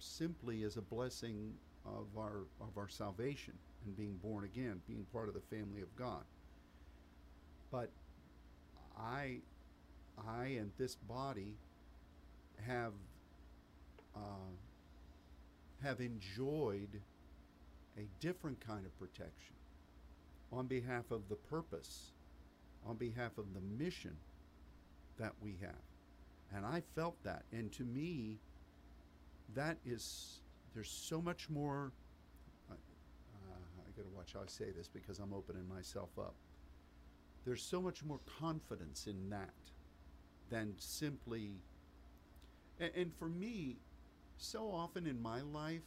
[0.01, 1.53] simply as a blessing
[1.87, 5.94] of our of our salvation and being born again, being part of the family of
[5.97, 6.23] God.
[7.70, 7.90] But
[8.99, 9.38] I,
[10.27, 11.57] I and this body
[12.66, 12.92] have
[14.16, 14.53] uh,
[15.83, 17.01] have enjoyed
[17.99, 19.55] a different kind of protection
[20.53, 22.12] on behalf of the purpose,
[22.87, 24.16] on behalf of the mission
[25.18, 25.75] that we have.
[26.55, 27.42] And I felt that.
[27.53, 28.38] And to me,
[29.55, 30.40] that is,
[30.75, 31.92] there's so much more.
[33.95, 36.35] I got to watch how I say this because I'm opening myself up.
[37.45, 39.51] There's so much more confidence in that
[40.51, 41.53] than simply
[42.81, 43.77] and, and for me,
[44.37, 45.83] so often in my life,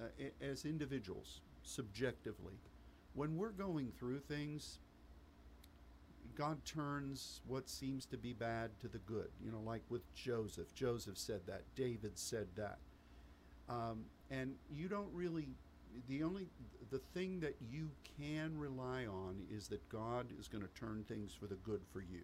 [0.00, 0.04] uh,
[0.40, 2.54] as individuals, subjectively,
[3.14, 4.78] when we're going through things,
[6.36, 9.28] God turns what seems to be bad to the good.
[9.44, 10.72] You know, like with Joseph.
[10.74, 11.62] Joseph said that.
[11.74, 12.78] David said that.
[13.68, 15.48] Um, and you don't really,
[16.08, 16.46] the only,
[16.90, 21.34] the thing that you can rely on is that God is going to turn things
[21.34, 22.22] for the good for you.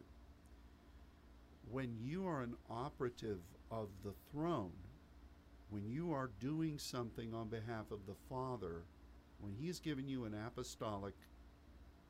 [1.70, 4.72] When you are an operative of the throne,
[5.70, 8.82] when you are doing something on behalf of the Father,
[9.40, 11.14] when He has given you an apostolic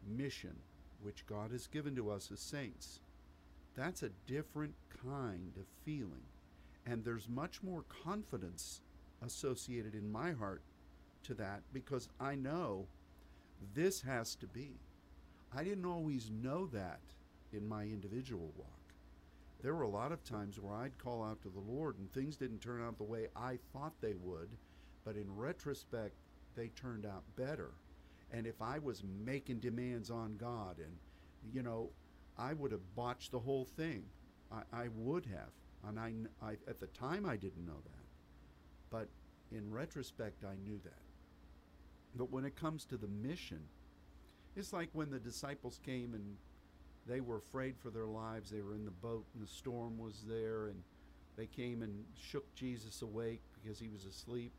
[0.07, 0.57] mission,
[1.03, 3.01] which God has given to us as saints,
[3.77, 6.23] that's a different kind of feeling.
[6.87, 8.81] And there's much more confidence
[9.25, 10.63] associated in my heart
[11.25, 12.87] to that because I know
[13.75, 14.81] this has to be.
[15.57, 17.01] I didn't always know that
[17.53, 18.85] in my individual walk
[19.65, 22.37] there were a lot of times where I'd call out to the Lord and things
[22.37, 24.51] didn't turn out the way I thought they would,
[25.07, 26.13] but in retrospect,
[26.55, 27.71] they turned out better.
[28.31, 30.95] And if I was making demands on God and,
[31.51, 31.89] you know,
[32.37, 34.05] I would have botched the whole thing.
[34.53, 35.49] I, I would have.
[35.89, 36.13] And I,
[36.47, 38.05] I, at the time, I didn't know that.
[38.91, 39.09] But
[39.51, 41.04] in retrospect, I knew that.
[42.17, 43.61] But when it comes to the mission,
[44.57, 46.37] it's like when the disciples came and
[47.07, 48.51] they were afraid for their lives.
[48.51, 50.83] They were in the boat and the storm was there and
[51.37, 54.53] they came and shook Jesus awake because he was asleep.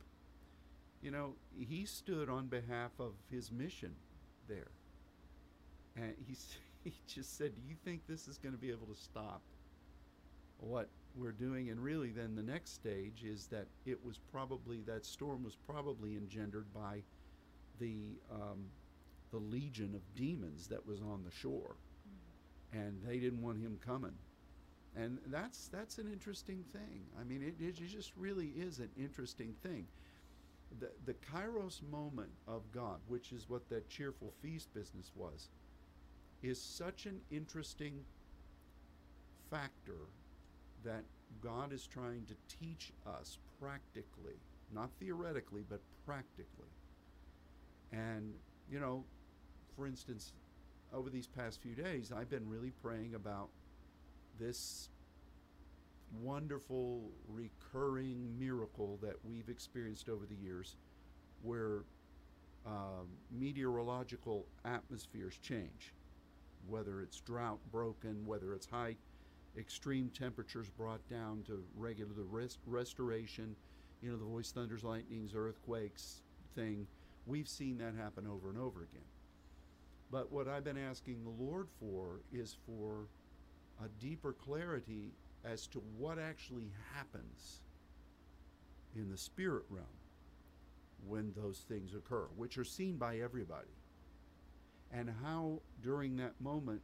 [1.01, 3.95] You know, he stood on behalf of his mission
[4.47, 4.71] there.
[5.95, 6.35] And he,
[6.83, 9.41] he just said, Do you think this is going to be able to stop
[10.59, 11.69] what we're doing?
[11.69, 16.15] And really, then the next stage is that it was probably, that storm was probably
[16.15, 17.01] engendered by
[17.79, 18.65] the, um,
[19.31, 21.75] the legion of demons that was on the shore
[22.75, 24.13] and they didn't want him coming.
[24.95, 27.01] And that's that's an interesting thing.
[27.19, 29.85] I mean, it, it just really is an interesting thing.
[30.79, 35.49] The the Kairos moment of God, which is what that cheerful feast business was,
[36.43, 38.05] is such an interesting
[39.49, 40.07] factor
[40.83, 41.03] that
[41.41, 44.39] God is trying to teach us practically,
[44.73, 46.69] not theoretically, but practically.
[47.95, 48.33] And,
[48.69, 49.03] you know,
[49.75, 50.33] for instance,
[50.93, 53.49] over these past few days, I've been really praying about
[54.39, 54.89] this
[56.21, 60.75] wonderful recurring miracle that we've experienced over the years
[61.41, 61.83] where
[62.65, 65.93] um, meteorological atmospheres change,
[66.67, 68.95] whether it's drought broken, whether it's high
[69.57, 73.55] extreme temperatures brought down to regular rest, restoration,
[74.01, 76.21] you know, the voice thunders, lightnings, earthquakes
[76.55, 76.85] thing.
[77.25, 79.07] We've seen that happen over and over again.
[80.11, 83.07] But what I've been asking the Lord for is for
[83.83, 85.11] a deeper clarity
[85.43, 87.61] as to what actually happens
[88.95, 89.85] in the spirit realm
[91.07, 93.75] when those things occur, which are seen by everybody.
[94.91, 96.81] And how during that moment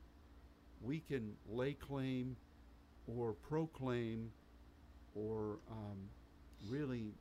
[0.82, 2.36] we can lay claim
[3.08, 4.32] or proclaim
[5.16, 5.98] or um,
[6.68, 7.14] really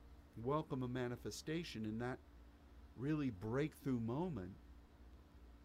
[0.43, 2.17] welcome a manifestation in that
[3.01, 4.51] really breakthrough moment.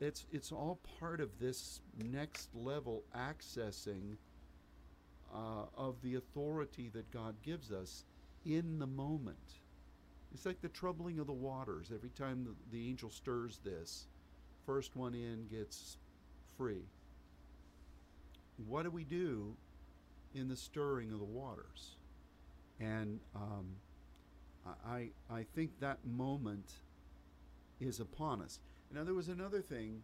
[0.00, 4.16] It's, it's all part of this next level accessing
[5.34, 8.04] uh, of the authority that God gives us
[8.44, 9.36] in the moment.
[10.34, 11.92] It's like the troubling of the waters.
[11.94, 14.06] Every time the, the angel stirs this,
[14.64, 15.98] first one in gets
[16.56, 16.84] free.
[18.66, 19.54] What do we do
[20.34, 21.96] in the stirring of the waters?
[22.80, 23.66] And um,
[24.86, 26.72] I, I think that moment
[27.80, 28.58] is upon us.
[28.92, 30.02] Now, there was another thing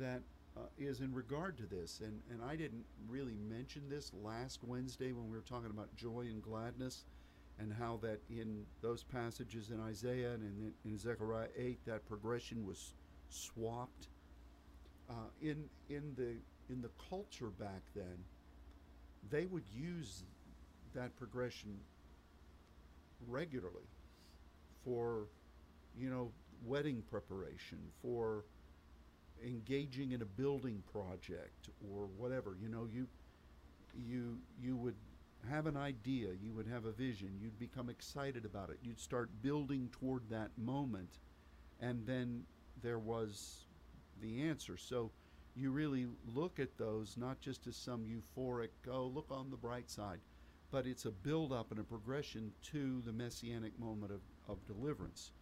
[0.00, 0.22] that
[0.56, 5.12] uh, is in regard to this, and, and I didn't really mention this last Wednesday
[5.12, 7.04] when we were talking about joy and gladness,
[7.58, 12.66] and how that in those passages in Isaiah and in, in Zechariah 8, that progression
[12.66, 12.94] was
[13.28, 14.08] swapped.
[15.08, 16.34] Uh, in, in, the,
[16.72, 18.24] in the culture back then,
[19.30, 20.24] they would use
[20.94, 21.76] that progression
[23.28, 23.86] regularly
[24.84, 25.26] for,
[25.98, 26.30] you know,
[26.66, 28.44] wedding preparation, for
[29.44, 32.56] engaging in a building project or whatever.
[32.60, 33.06] You know, you
[33.94, 34.96] you you would
[35.50, 39.28] have an idea, you would have a vision, you'd become excited about it, you'd start
[39.42, 41.18] building toward that moment,
[41.80, 42.44] and then
[42.82, 43.66] there was
[44.22, 44.76] the answer.
[44.76, 45.10] So
[45.54, 49.90] you really look at those not just as some euphoric, oh, look on the bright
[49.90, 50.18] side,
[50.70, 55.32] but it's a build up and a progression to the messianic moment of, of deliverance.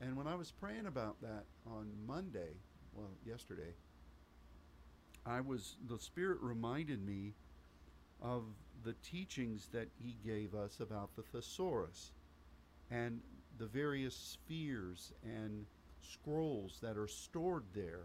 [0.00, 2.54] And when I was praying about that on Monday,
[2.92, 3.74] well, yesterday,
[5.24, 7.34] I was, the Spirit reminded me
[8.22, 8.44] of
[8.84, 12.12] the teachings that He gave us about the thesaurus
[12.90, 13.20] and
[13.58, 15.66] the various spheres and
[16.02, 18.04] scrolls that are stored there,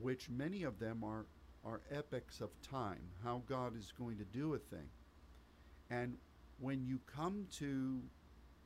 [0.00, 1.26] which many of them are,
[1.64, 4.88] are epics of time, how God is going to do a thing.
[5.90, 6.16] And
[6.60, 8.00] when you come to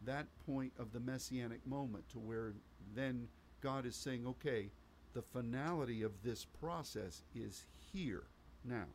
[0.04, 2.54] that point of the messianic moment to where
[2.94, 3.28] then
[3.60, 4.70] God is saying, okay,
[5.12, 8.24] the finality of this process is here
[8.64, 8.86] now.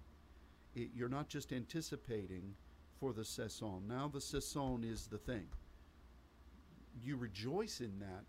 [0.76, 2.56] It, you're not just anticipating
[3.00, 3.88] for the sasson.
[3.88, 5.48] Now the sasson is the thing.
[7.04, 8.24] You rejoice in that,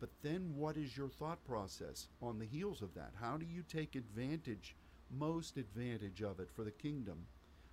[0.00, 3.12] but then what is your thought process on the heels of that?
[3.20, 4.74] How do you take advantage,
[5.16, 7.26] most advantage of it for the kingdom?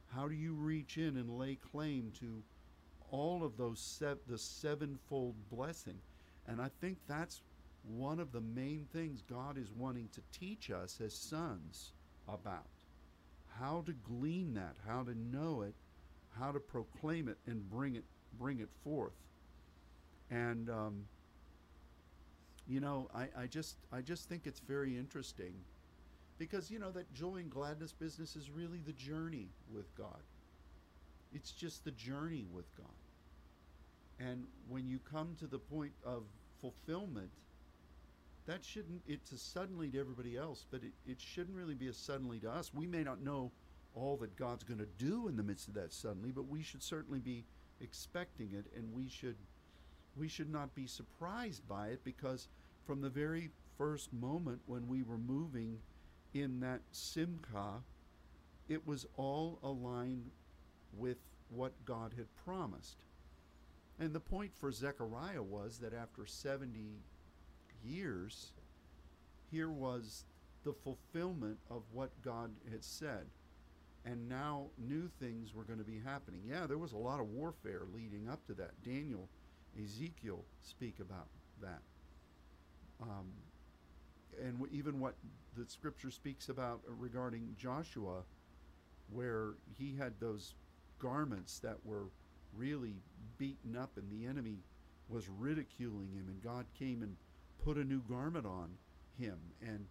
[0.08, 2.44] How do you reach in and lay claim to
[3.16, 5.98] all of those sev- the sevenfold blessing?
[6.48, 7.42] And I think that's
[7.88, 11.94] one of the main things God is wanting to teach us as sons
[12.28, 12.66] about.
[13.60, 15.74] How to glean that, how to know it,
[16.38, 18.04] how to proclaim it and bring it
[18.38, 19.14] bring it forth.
[20.30, 21.06] And um,
[22.68, 25.54] you know, I, I just I just think it's very interesting
[26.38, 30.20] because you know that joy and gladness business is really the journey with God.
[31.34, 33.05] It's just the journey with God.
[34.20, 36.24] And when you come to the point of
[36.62, 37.32] fulfillment,
[38.46, 41.94] that shouldn't it's a suddenly to everybody else but it, it shouldn't really be a
[41.94, 42.72] suddenly to us.
[42.74, 43.52] We may not know
[43.96, 46.84] all that god's going to do in the midst of that suddenly but we should
[46.84, 47.46] certainly be
[47.82, 49.36] expecting it and we should
[50.16, 52.48] we should not be surprised by it because
[52.86, 55.78] from the very first moment when we were moving
[56.34, 57.82] in that simcha
[58.70, 60.30] it was all aligned
[60.98, 61.18] with
[61.50, 62.98] what god had promised
[64.00, 66.80] and the point for zechariah was that after 70
[67.84, 68.54] years,
[69.52, 70.26] here was
[70.64, 73.28] the fulfillment of what God had said.
[74.04, 76.42] And now new things were going to be happening.
[76.46, 78.72] Yeah, there was a lot of warfare leading up to that.
[78.84, 79.30] Daniel,
[79.82, 81.28] Ezekiel speak about
[81.62, 81.82] that.
[83.02, 83.32] Um,
[84.44, 85.16] and even what
[85.58, 88.24] the scripture speaks about regarding Joshua,
[89.12, 90.54] where he had those
[91.00, 92.08] garments that were
[92.58, 92.96] really
[93.38, 94.60] beaten up, and the enemy
[95.10, 97.16] was ridiculing him, and God came and
[97.64, 98.70] put a new garment on
[99.18, 99.86] him, and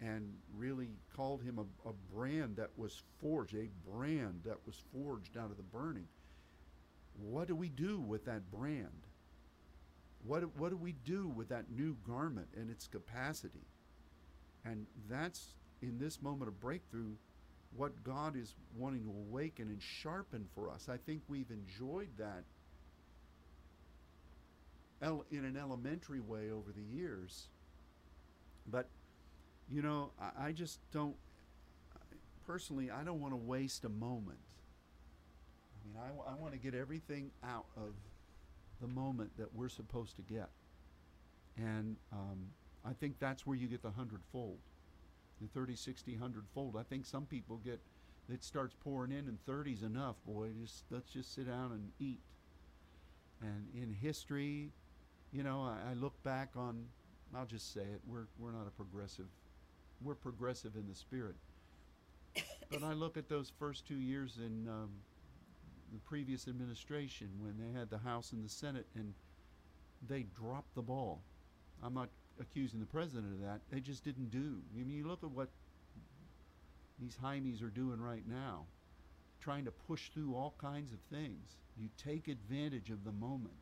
[0.00, 5.36] and really called him a, a brand that was forged, a brand that was forged
[5.36, 6.06] out of the burning.
[7.20, 9.06] What do we do with that brand?
[10.24, 13.66] What, what do we do with that new garment and its capacity?
[14.64, 17.14] And that's in this moment of breakthrough
[17.76, 20.88] what God is wanting to awaken and sharpen for us.
[20.88, 22.44] I think we've enjoyed that
[25.30, 27.46] in an elementary way over the years.
[28.70, 28.88] But,
[29.70, 31.14] you know, I, I just don't,
[32.46, 34.38] personally, I don't want to waste a moment.
[35.74, 37.94] I mean, I want to get everything out of
[38.80, 40.48] the moment that we're supposed to get.
[41.56, 42.38] And um,
[42.84, 44.58] I think that's where you get the hundredfold,
[45.40, 46.76] the 30, 60, 100 fold.
[46.78, 47.80] I think some people get,
[48.32, 50.48] it starts pouring in, and 30's enough, boy.
[50.60, 52.20] Just let's just sit down and eat.
[53.40, 54.70] And in history,
[55.32, 56.86] you know, I, I look back on,
[57.34, 59.28] I'll just say it, we're, we're not a progressive,
[60.02, 61.36] we're progressive in the spirit.
[62.70, 64.90] but I look at those first two years in um,
[65.92, 69.14] the previous administration when they had the House and the Senate and
[70.06, 71.22] they dropped the ball.
[71.82, 72.08] I'm not
[72.40, 73.60] accusing the president of that.
[73.70, 74.56] They just didn't do.
[74.72, 75.48] I mean, you look at what
[77.00, 78.64] these Jaimes are doing right now,
[79.40, 81.56] trying to push through all kinds of things.
[81.76, 83.54] You take advantage of the moment,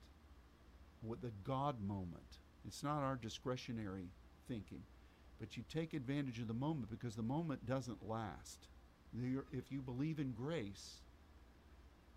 [1.02, 2.38] with the God moment.
[2.66, 4.08] It's not our discretionary
[4.48, 4.82] thinking,
[5.38, 8.68] but you take advantage of the moment because the moment doesn't last.
[9.52, 11.02] If you believe in grace,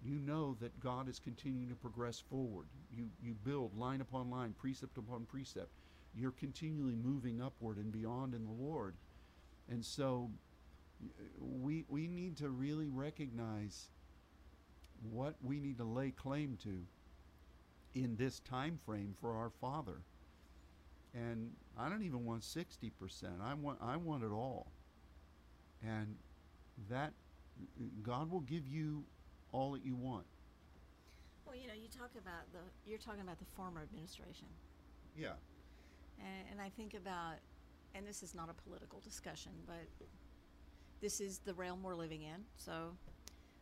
[0.03, 2.68] you know that God is continuing to progress forward.
[2.95, 5.70] You, you build line upon line, precept upon precept.
[6.16, 8.95] You're continually moving upward and beyond in the Lord.
[9.70, 10.30] And so
[11.39, 13.89] we, we need to really recognize
[15.12, 16.86] what we need to lay claim to
[17.93, 20.01] in this time frame for our Father.
[21.14, 22.91] And I don't even want 60%.
[23.41, 24.68] I want, I want it all.
[25.84, 26.16] And
[26.89, 27.14] that
[28.03, 29.03] God will give you
[29.51, 30.26] all that you want.
[31.45, 34.45] Well, you know, you talk about the you're talking about the former administration,
[35.18, 35.34] Yeah.
[36.20, 37.36] And, and I think about,
[37.96, 39.88] and this is not a political discussion, but
[41.02, 42.44] this is the realm we're living in.
[42.58, 42.92] So,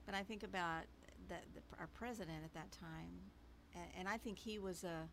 [0.05, 0.83] but I think about
[1.29, 1.43] that
[1.79, 3.11] our president at that time,
[3.75, 5.07] and, and I think he was a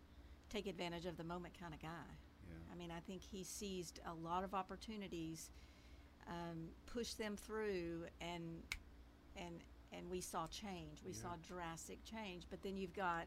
[0.51, 1.89] take advantage of the moment kind of guy.
[2.49, 2.57] Yeah.
[2.73, 5.51] I mean, I think he seized a lot of opportunities,
[6.29, 8.63] um, pushed them through, and
[9.37, 9.61] and
[9.93, 11.03] and we saw change.
[11.05, 11.23] We Yeah.
[11.23, 12.45] saw drastic change.
[12.51, 13.27] But then you've got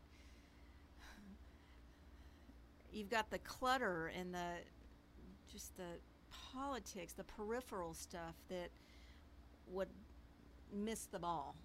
[2.92, 4.52] you've got the clutter and the
[5.52, 6.00] just the
[6.54, 8.70] politics, the peripheral stuff that
[9.72, 9.90] would
[10.74, 11.56] miss the ball.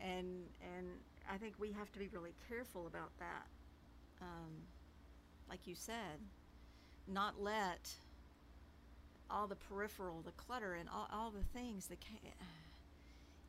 [0.00, 0.86] And and
[1.30, 3.46] I think we have to be really careful about that.
[4.20, 4.50] Um,
[5.48, 6.18] like you said,
[7.06, 7.90] not let
[9.30, 12.34] all the peripheral, the clutter, and all, all the things that ca-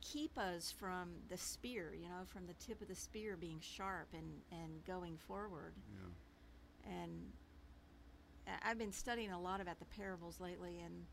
[0.03, 4.09] keep us from the spear, you know, from the tip of the spear being sharp
[4.13, 5.73] and, and going forward.
[5.87, 6.93] Yeah.
[7.01, 7.31] And
[8.63, 11.05] I've been studying a lot about the parables lately, and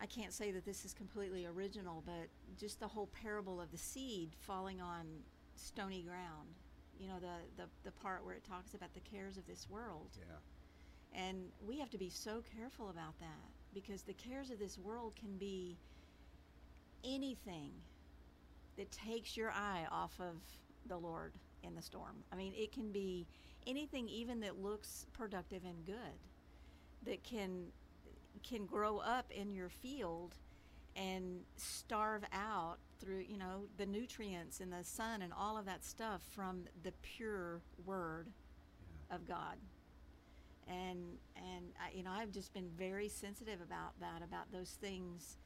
[0.00, 2.28] I can't say that this is completely original, but
[2.58, 5.06] just the whole parable of the seed falling on
[5.54, 6.48] stony ground.
[6.98, 10.08] You know, the, the, the part where it talks about the cares of this world.
[10.18, 11.22] Yeah.
[11.26, 15.14] And we have to be so careful about that because the cares of this world
[15.18, 15.78] can be
[17.06, 17.70] anything
[18.76, 20.36] that takes your eye off of
[20.86, 21.32] the Lord
[21.62, 22.16] in the storm.
[22.32, 23.26] I mean, it can be
[23.66, 26.18] anything even that looks productive and good
[27.04, 27.66] that can
[28.42, 30.34] can grow up in your field
[30.94, 35.84] and starve out through, you know, the nutrients and the sun and all of that
[35.84, 38.28] stuff from the pure word
[39.08, 39.16] Yeah.
[39.16, 39.56] of God.
[40.68, 45.38] And and I, you know I've just been very sensitive about that about those things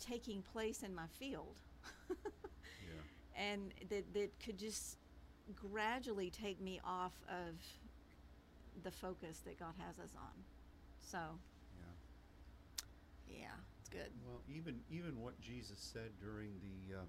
[0.00, 1.60] taking place in my field
[2.10, 3.00] Yeah.
[3.36, 4.96] and that that could just
[5.54, 7.60] gradually take me off of
[8.82, 10.44] the focus that God has us on.
[11.00, 11.18] So,
[13.28, 13.38] Yeah.
[13.38, 14.10] yeah, it's good.
[14.26, 17.04] Well, even even what Jesus said during the uh,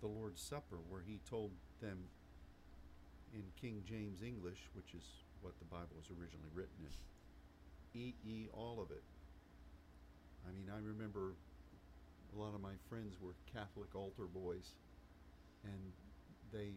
[0.00, 1.50] the Lord's Supper, where he told
[1.80, 1.98] them
[3.32, 5.04] in King James English, which is
[5.40, 9.02] what the Bible was originally written in, "Eat ye all of it."
[10.48, 11.34] I mean, I remember
[12.34, 14.74] a lot of my friends were Catholic altar boys,
[15.64, 15.92] and
[16.52, 16.72] they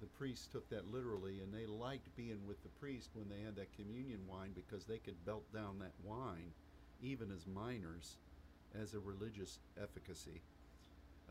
[0.00, 3.56] the priests took that literally, and they liked being with the priest when they had
[3.56, 6.52] that communion wine because they could belt down that wine,
[7.02, 8.16] even as minors,
[8.80, 10.40] as a religious efficacy,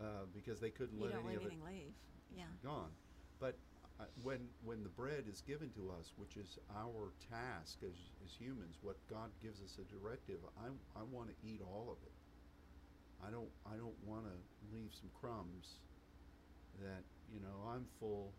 [0.01, 1.93] uh, because they couldn't You let any leave of it anything leave.
[2.37, 2.45] Yeah.
[2.63, 2.91] gone.
[3.39, 3.55] But
[3.99, 8.31] uh, when when the bread is given to us, which is our task as as
[8.37, 10.67] humans, what God gives us a directive, I
[10.99, 12.13] I want to eat all of it.
[13.25, 15.79] I don't I don't want to leave some crumbs
[16.81, 17.03] that
[17.33, 18.31] you know I'm full.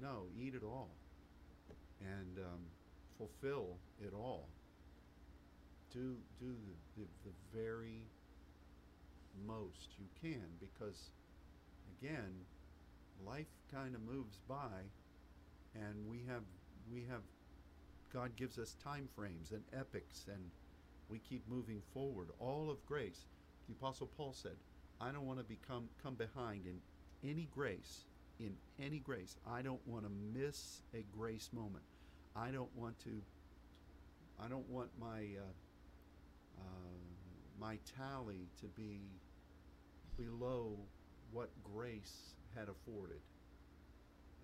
[0.00, 0.90] No, eat it all,
[2.00, 2.60] and um,
[3.16, 4.48] fulfill it all.
[5.92, 6.54] Do do
[6.96, 8.02] the, the, the very
[9.46, 11.10] most you can because
[12.00, 12.44] again
[13.24, 14.82] life kind of moves by
[15.74, 16.42] and we have
[16.92, 17.22] we have
[18.12, 20.50] God gives us time frames and epics and
[21.08, 23.26] we keep moving forward all of grace
[23.68, 24.56] the apostle Paul said
[25.00, 26.80] I don't want to become come behind in
[27.28, 28.04] any grace
[28.40, 31.84] in any grace I don't want to miss a grace moment
[32.34, 33.22] I don't want to
[34.40, 36.98] I don't want my uh, uh,
[37.60, 39.00] my tally to be
[40.16, 40.78] below
[41.32, 43.20] what grace had afforded.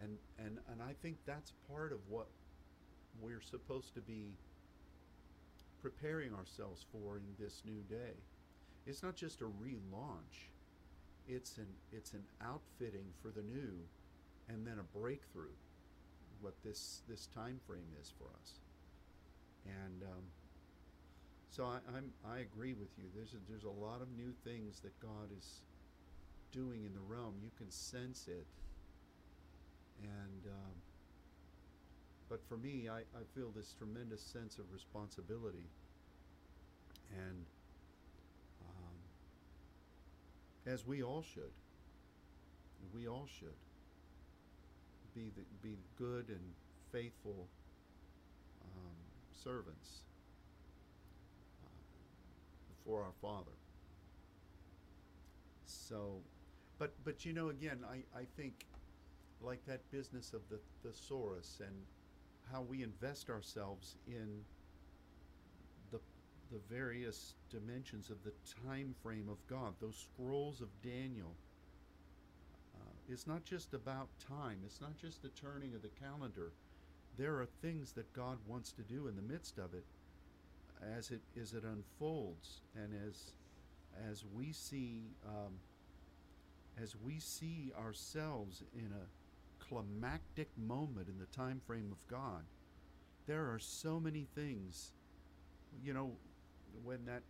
[0.00, 2.26] And, and, and I think that's part of what
[3.20, 4.34] we're supposed to be
[5.80, 8.14] preparing ourselves for in this new day.
[8.86, 10.50] It's not just a relaunch.
[11.26, 13.78] It's an it's an outfitting for the new
[14.48, 15.54] and then a breakthrough
[16.40, 18.60] what this this time frame is for us.
[19.64, 20.24] And um,
[21.48, 23.04] so I, I'm I agree with you.
[23.14, 25.60] There's a, there's a lot of new things that God is
[26.52, 27.34] doing in the realm.
[27.42, 28.46] You can sense it.
[30.02, 30.74] And um,
[32.28, 35.68] but for me, I, I feel this tremendous sense of responsibility.
[37.12, 37.44] And
[38.62, 38.96] um,
[40.66, 41.52] as we all should,
[42.94, 43.56] we all should
[45.14, 46.40] be the, be good and
[46.92, 47.48] faithful
[48.64, 48.94] um,
[49.32, 50.02] servants
[51.64, 51.68] uh,
[52.84, 53.56] for our Father.
[55.66, 56.22] So,
[56.78, 58.66] but but you know, again, I I think
[59.40, 61.74] like that business of the thesaurus and
[62.50, 64.44] how we invest ourselves in
[66.54, 68.32] the various dimensions of the
[68.64, 69.74] time frame of God.
[69.80, 71.34] Those scrolls of Daniel.
[72.76, 74.58] Uh, it's not just about time.
[74.64, 76.52] It's not just the turning of the calendar.
[77.18, 79.84] There are things that God wants to do in the midst of it,
[80.96, 83.32] as it as it unfolds, and as
[84.08, 85.54] as we see um,
[86.80, 92.44] as we see ourselves in a climactic moment in the time frame of God,
[93.26, 94.92] there are so many things.
[95.82, 96.12] You know,
[96.82, 97.22] when that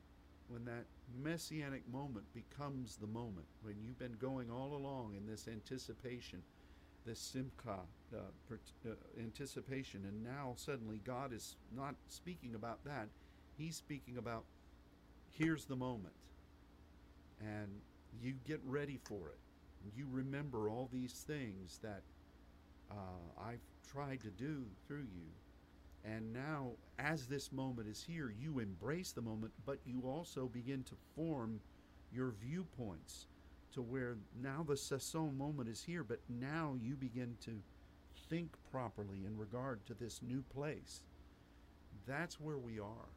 [0.49, 0.85] when that
[1.23, 6.43] messianic moment becomes the moment, when you've been going all along in this anticipation,
[7.07, 7.79] this simcha
[8.15, 13.09] uh, uh, anticipation, and now suddenly God is not speaking about that.
[13.57, 14.45] He's speaking about
[15.31, 16.15] here's the moment,
[17.41, 17.69] and
[18.21, 19.39] you get ready for it.
[19.97, 22.03] You remember all these things that
[22.91, 22.95] uh,
[23.43, 25.29] I've tried to do through you.
[26.05, 30.83] And now, as this moment is here, you embrace the moment, but you also begin
[30.85, 31.61] to form
[32.13, 33.27] your viewpoints
[33.73, 37.53] to where now the Sasson moment is here, but now you begin to
[38.29, 41.01] think properly in regard to this new place.
[42.07, 43.09] That's where we are.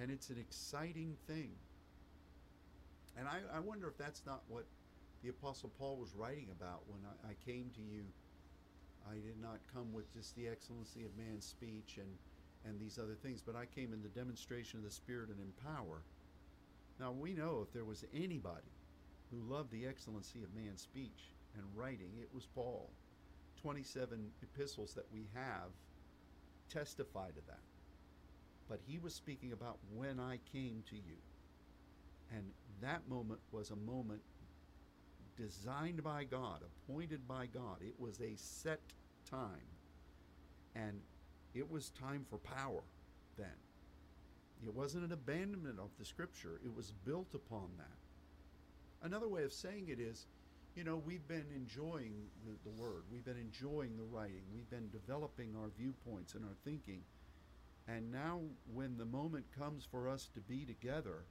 [0.00, 1.50] And it's an exciting thing.
[3.18, 4.64] And I, I wonder if that's not what
[5.22, 8.04] the Apostle Paul was writing about when I, I came to you.
[9.08, 12.08] I did not come with just the excellency of man's speech and,
[12.64, 15.52] and these other things, but I came in the demonstration of the Spirit and in
[15.64, 16.02] power.
[16.98, 18.72] Now, we know if there was anybody
[19.30, 22.90] who loved the excellency of man's speech and writing, it was Paul.
[23.62, 25.70] 27 epistles that we have
[26.70, 27.60] testify to that.
[28.68, 31.16] But he was speaking about when I came to you.
[32.34, 32.44] And
[32.80, 34.22] that moment was a moment
[35.40, 37.78] designed by God, appointed by God.
[37.80, 38.80] It was a set
[39.28, 39.68] time.
[40.74, 41.00] And
[41.54, 42.82] it was time for power
[43.36, 43.46] then.
[44.62, 49.06] It wasn't an abandonment of the scripture, it was built upon that.
[49.06, 50.26] Another way of saying it is,
[50.76, 52.12] you know, we've been enjoying
[52.44, 56.56] the, the word, we've been enjoying the writing, we've been developing our viewpoints and our
[56.64, 57.00] thinking.
[57.88, 58.40] And now,
[58.72, 61.24] when the moment comes for us to be together,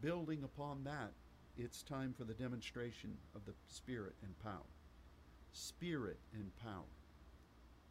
[0.00, 1.12] building upon that,
[1.56, 4.70] it's time for the demonstration of the Spirit and power.
[5.52, 6.90] Spirit and power.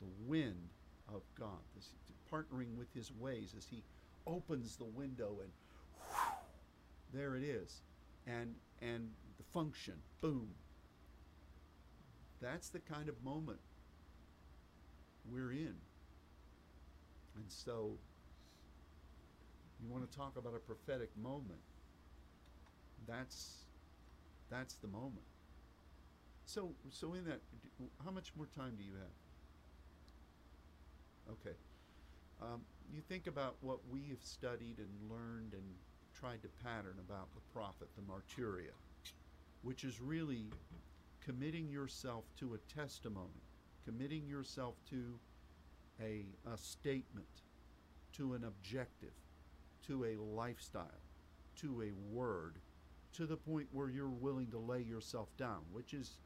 [0.01, 0.69] The wind
[1.13, 1.89] of God, this,
[2.31, 3.83] partnering with His ways as He
[4.27, 5.51] opens the window and
[6.09, 6.33] whew,
[7.13, 7.81] there it is.
[8.27, 10.49] And, and the function, boom.
[12.41, 13.59] that's the kind of moment
[15.31, 15.75] we're in.
[17.35, 17.91] And so,
[19.81, 21.59] you want to talk about a prophetic moment.
[23.07, 23.65] That's
[24.49, 25.25] that's the moment.
[26.45, 27.41] So so in that,
[28.03, 29.17] how much more time do you have?
[31.33, 31.55] Okay.
[32.41, 32.61] Um,
[32.93, 35.63] you think about what we have studied and learned and
[36.13, 38.73] tried to pattern about the prophet, the martyria,
[39.61, 40.47] which is really
[41.23, 43.41] committing yourself to a testimony,
[43.85, 45.19] committing yourself to
[46.01, 47.25] a, a statement,
[48.13, 49.13] to an objective,
[49.87, 51.01] to a lifestyle,
[51.57, 52.55] to a word,
[53.13, 56.17] to the point where you're willing to lay yourself down, which is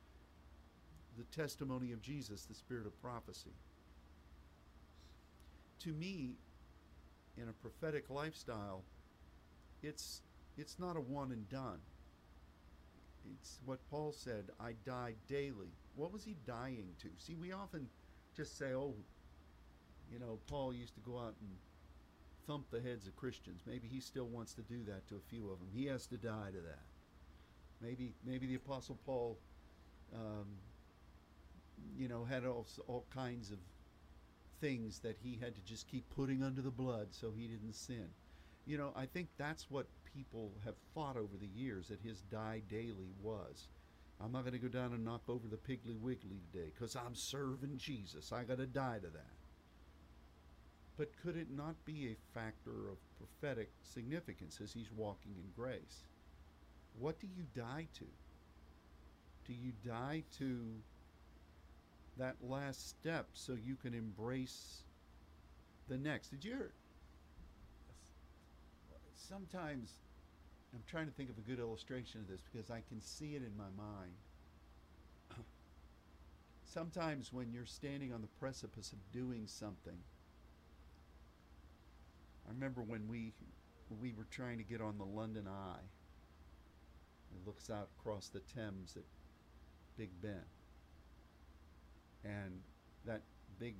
[1.17, 3.53] the testimony of Jesus, the spirit of prophecy.
[5.79, 6.35] To me,
[7.37, 8.83] in a prophetic lifestyle,
[9.83, 10.21] it's
[10.57, 11.79] it's not a one and done.
[13.33, 15.71] It's what Paul said, I die daily.
[15.95, 17.09] What was he dying to?
[17.17, 17.87] See, we often
[18.35, 18.95] just say, oh,
[20.11, 21.49] you know, Paul used to go out and
[22.47, 23.61] thump the heads of Christians.
[23.67, 25.67] Maybe he still wants to do that to a few of them.
[25.71, 26.85] He has to die to that.
[27.81, 29.37] Maybe maybe the apostle Paul
[30.13, 30.47] um,
[31.97, 33.57] you know, had all, all kinds of
[34.59, 38.07] things that he had to just keep putting under the blood so he didn't sin.
[38.65, 42.61] You know, I think that's what people have thought over the years that his die
[42.69, 43.67] daily was.
[44.19, 47.13] I'm not going to go down and knock over the Piggly Wiggly today because I'm
[47.13, 48.31] serving Jesus.
[48.31, 49.33] I got to die to that.
[50.97, 56.05] But could it not be a factor of prophetic significance as he's walking in grace?
[56.99, 58.05] What do you die to?
[59.45, 60.59] Do you die to
[62.17, 64.83] that last step so you can embrace
[65.87, 66.29] the next?
[66.29, 66.71] Did you ever?
[69.13, 69.91] Sometimes
[70.73, 73.43] I'm trying to think of a good illustration of this because I can see it
[73.43, 74.13] in my mind.
[76.63, 79.97] Sometimes when you're standing on the precipice of doing something,
[82.47, 83.33] I remember when we
[84.01, 85.85] we were trying to get on the London Eye.
[87.31, 89.03] It looks out across the Thames at
[89.97, 90.43] Big Ben.
[92.23, 92.59] And
[93.05, 93.21] that
[93.59, 93.75] big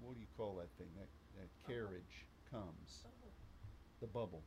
[0.00, 0.90] what do you call that thing?
[0.98, 3.04] That that carriage comes.
[4.00, 4.42] The bubble.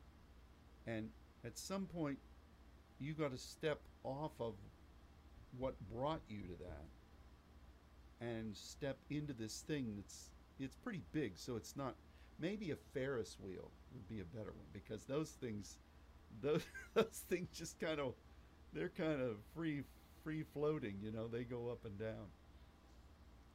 [0.86, 1.08] And
[1.44, 2.18] at some point
[2.98, 4.54] you got to step off of
[5.58, 11.56] what brought you to that and step into this thing that's it's pretty big so
[11.56, 11.94] it's not
[12.38, 15.78] maybe a ferris wheel would be a better one because those things
[16.42, 16.62] those,
[16.94, 18.14] those things just kind of
[18.72, 19.82] they're kind of free
[20.22, 22.26] free floating you know they go up and down.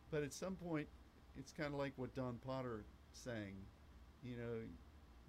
[0.10, 0.88] But at some point
[1.38, 3.54] it's kind of like what don potter sang
[4.24, 4.54] you know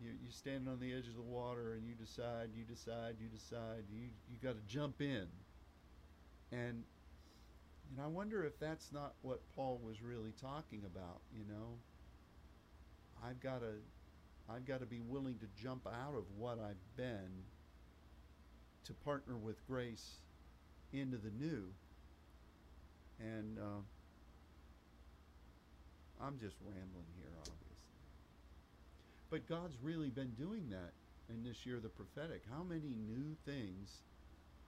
[0.00, 3.28] you, you're standing on the edge of the water and you decide you decide you
[3.28, 5.26] decide you you got to jump in.
[6.50, 6.84] And
[7.90, 11.76] and i wonder if that's not what paul was really talking about you know
[13.26, 13.72] i've got to
[14.50, 17.44] i've got to be willing to jump out of what i've been
[18.84, 20.16] to partner with grace
[20.92, 21.64] into the new
[23.20, 23.82] and uh,
[26.20, 27.72] i'm just rambling here obviously
[29.32, 30.92] but God's really been doing that
[31.30, 32.42] in this year of the prophetic.
[32.54, 34.02] How many new things,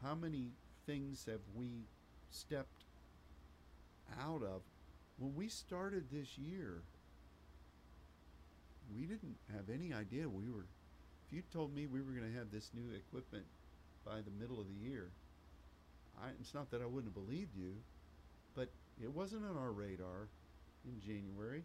[0.03, 0.53] how many
[0.87, 1.85] things have we
[2.31, 2.85] stepped
[4.19, 4.63] out of?
[5.19, 6.81] When we started this year,
[8.93, 10.67] we didn't have any idea we were.
[11.27, 13.45] If you told me we were going to have this new equipment
[14.05, 15.11] by the middle of the year,
[16.21, 17.75] I, it's not that I wouldn't have believed you,
[18.55, 18.69] but
[19.03, 20.29] it wasn't on our radar
[20.87, 21.65] in January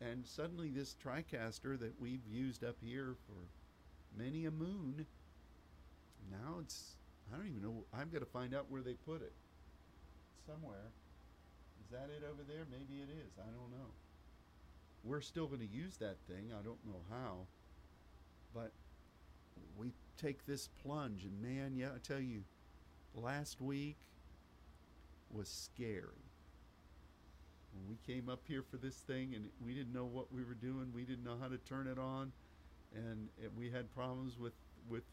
[0.00, 5.06] and suddenly this TriCaster that we've used up here for many a moon,
[6.30, 6.94] now it's
[7.32, 7.84] I don't even know.
[7.92, 9.32] I've got to find out where they put it.
[10.46, 10.88] Somewhere.
[11.84, 12.64] Is that it over there?
[12.70, 13.36] Maybe it is.
[13.36, 13.92] I don't know.
[15.04, 16.50] We're still going to use that thing.
[16.52, 17.46] I don't know how.
[18.54, 18.72] But
[19.76, 22.42] we take this plunge, and man, yeah, I tell you,
[23.14, 23.96] last week
[25.30, 26.28] was scary
[27.78, 30.54] when we came up here for this thing and we didn't know what we were
[30.54, 32.32] doing, we didn't know how to turn it on,
[32.94, 34.54] and, and we had problems with
[34.88, 35.04] with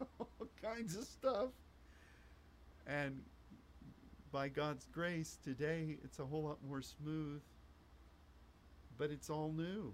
[0.18, 0.28] all
[0.62, 1.48] kinds of stuff.
[2.86, 3.20] And
[4.30, 7.40] by God's grace, today it's a whole lot more smooth,
[9.02, 9.92] but it's all new.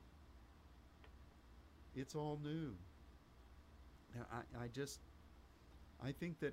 [1.96, 2.74] It's all new.
[4.30, 5.00] I, I just,
[6.04, 6.52] I think that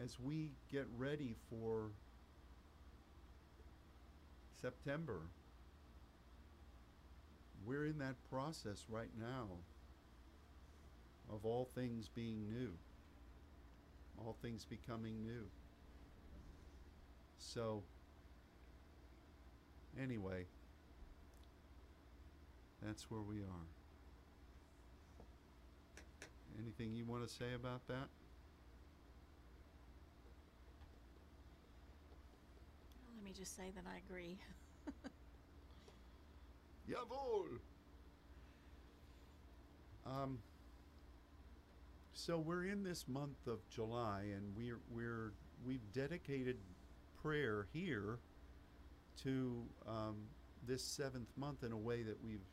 [0.00, 1.90] as we get ready for
[4.62, 5.18] September.
[7.66, 9.48] We're in that process right now
[11.32, 12.70] of all things being new,
[14.24, 15.46] all things becoming new.
[17.38, 17.82] So,
[20.00, 20.46] anyway,
[22.82, 23.66] that's where we are.
[26.60, 28.08] Anything you want to say about that?
[33.16, 34.38] Let me just say that I agree.
[36.90, 37.58] Jawohl!
[40.06, 40.38] Um,
[42.12, 45.32] so we're in this month of July, and we're we're
[45.64, 46.56] we've dedicated
[47.22, 48.18] prayer here
[49.22, 50.16] to um,
[50.66, 52.44] this seventh month in a way that we've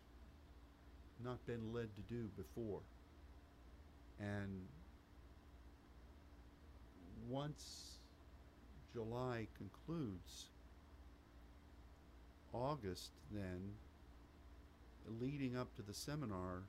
[1.24, 2.82] not been led to do before.
[4.20, 4.68] And
[7.30, 7.98] once
[8.94, 10.46] July concludes,
[12.54, 13.74] August then,
[15.20, 16.64] leading up to the seminar,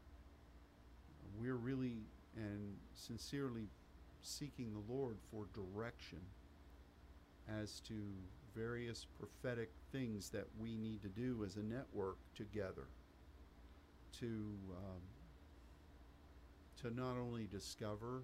[1.39, 1.99] we're really
[2.37, 3.69] and sincerely
[4.23, 6.19] seeking the Lord for direction
[7.49, 7.95] as to
[8.55, 12.89] various prophetic things that we need to do as a network together
[14.21, 14.27] to
[14.71, 15.03] um,
[16.83, 18.23] to not only discover,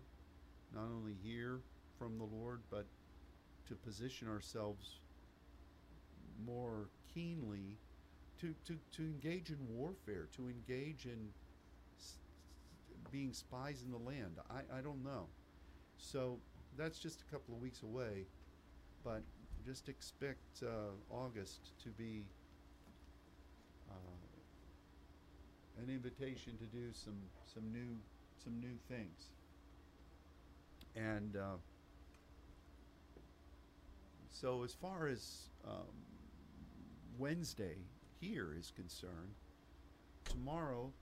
[0.74, 1.60] not only hear
[1.98, 2.86] from the Lord, but
[3.68, 4.98] to position ourselves
[6.44, 7.78] more keenly
[8.40, 11.28] to, to, to engage in warfare, to engage in
[13.10, 14.36] being spies in the land.
[14.50, 15.26] I, I don't know.
[15.98, 16.38] So
[16.76, 18.26] that's just a couple of weeks away,
[19.04, 19.22] but
[19.64, 22.24] just expect uh, August to be
[23.90, 23.94] uh,
[25.80, 27.20] an invitation to do some
[27.52, 27.96] some new
[28.42, 29.30] some new things.
[30.94, 31.56] And uh,
[34.28, 35.86] so, as far as um,
[37.18, 37.76] Wednesday
[38.20, 39.34] here is concerned,
[40.24, 40.92] tomorrow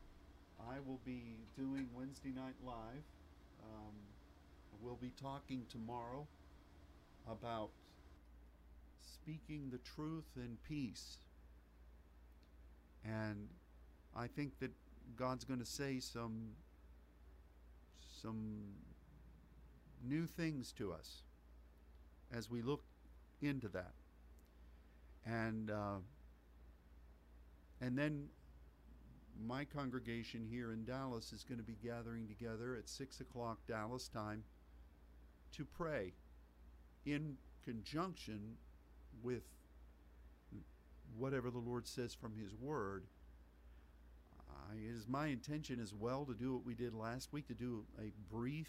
[0.68, 3.04] I will be doing Wednesday Night Live.
[3.62, 3.94] Um,
[4.82, 6.26] we'll be talking tomorrow
[7.30, 7.70] about
[9.00, 11.18] speaking the truth in peace.
[13.04, 13.48] And
[14.16, 14.70] I think that
[15.16, 16.50] God's going to say some
[18.22, 18.74] some
[20.06, 21.22] new things to us
[22.32, 22.82] as we look
[23.40, 23.92] into that.
[25.24, 25.98] And uh,
[27.80, 28.28] and then
[29.46, 34.08] my congregation here in Dallas is going to be gathering together at six o'clock Dallas
[34.08, 34.44] time
[35.56, 36.12] to pray
[37.06, 38.56] in conjunction
[39.22, 39.42] with
[41.18, 43.04] whatever the Lord says from His Word.
[44.70, 47.54] Uh, it is my intention as well to do what we did last week to
[47.54, 48.68] do a brief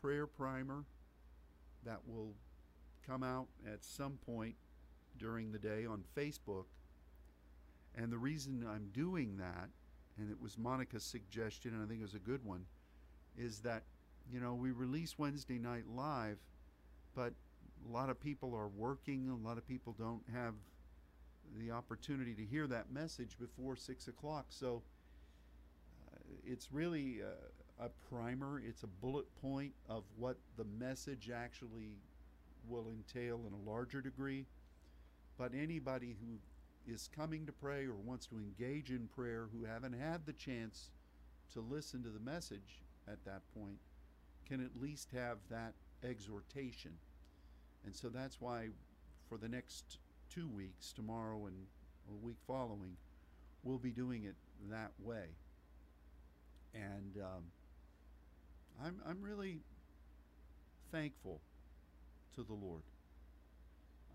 [0.00, 0.84] prayer primer
[1.84, 2.34] that will
[3.06, 4.54] come out at some point
[5.18, 6.64] during the day on Facebook.
[7.94, 9.68] And the reason I'm doing that,
[10.18, 12.64] and it was Monica's suggestion, and I think it was a good one,
[13.38, 13.84] is that,
[14.30, 16.38] you know, we release Wednesday Night Live,
[17.14, 17.32] but
[17.88, 20.54] a lot of people are working, a lot of people don't have
[21.58, 24.46] the opportunity to hear that message before 6 o'clock.
[24.48, 24.82] So
[26.44, 31.96] it's really a, a primer, it's a bullet point of what the message actually
[32.68, 34.46] will entail in a larger degree.
[35.38, 36.38] But anybody who
[36.92, 40.90] is coming to pray or wants to engage in prayer who haven't had the chance
[41.52, 43.78] to listen to the message at that point
[44.48, 45.74] can at least have that
[46.04, 46.92] exhortation.
[47.84, 48.68] And so that's why
[49.28, 49.98] for the next
[50.32, 51.56] two weeks, tomorrow and
[52.10, 52.96] a week following,
[53.62, 54.34] we'll be doing it
[54.70, 55.26] that way.
[56.74, 57.44] And um,
[58.82, 59.60] I'm, I'm really
[60.90, 61.40] thankful
[62.34, 62.82] to the Lord.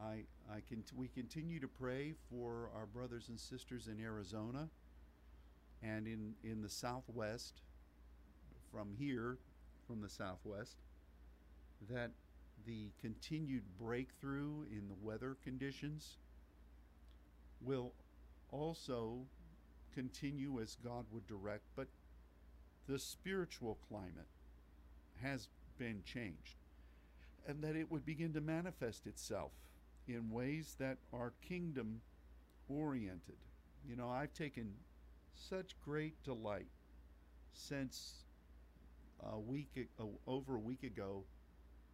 [0.01, 4.69] I, I can, we continue to pray for our brothers and sisters in Arizona
[5.81, 7.61] and in, in the Southwest,
[8.71, 9.37] from here,
[9.87, 10.77] from the Southwest,
[11.89, 12.11] that
[12.65, 16.17] the continued breakthrough in the weather conditions
[17.61, 17.93] will
[18.51, 19.19] also
[19.93, 21.87] continue as God would direct, but
[22.87, 24.27] the spiritual climate
[25.21, 26.55] has been changed,
[27.47, 29.51] and that it would begin to manifest itself
[30.07, 32.01] in ways that are kingdom
[32.69, 33.37] oriented.
[33.87, 34.73] You know, I've taken
[35.35, 36.67] such great delight
[37.53, 38.23] since
[39.23, 39.89] uh, a week
[40.27, 41.23] over a week ago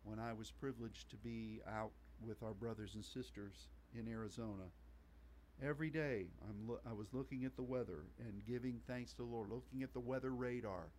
[0.03, 1.91] when I was privileged to be out
[2.25, 3.67] with our brothers and sisters
[3.97, 4.63] in Arizona.
[5.63, 9.23] Every day I'm lo- I was looking at the weather and giving thanks to the
[9.23, 10.89] Lord, looking at the weather radar,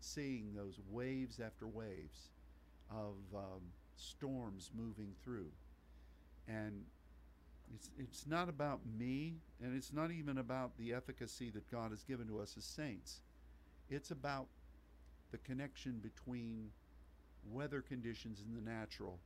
[0.00, 2.28] seeing those waves after waves
[2.90, 3.62] of um,
[3.96, 5.50] storms moving through.
[6.46, 6.84] And
[7.74, 12.02] it's, it's not about me, and it's not even about the efficacy that God has
[12.02, 13.20] given to us as saints.
[13.88, 14.48] It's about
[15.30, 16.70] the connection between
[17.50, 19.18] weather conditions in the natural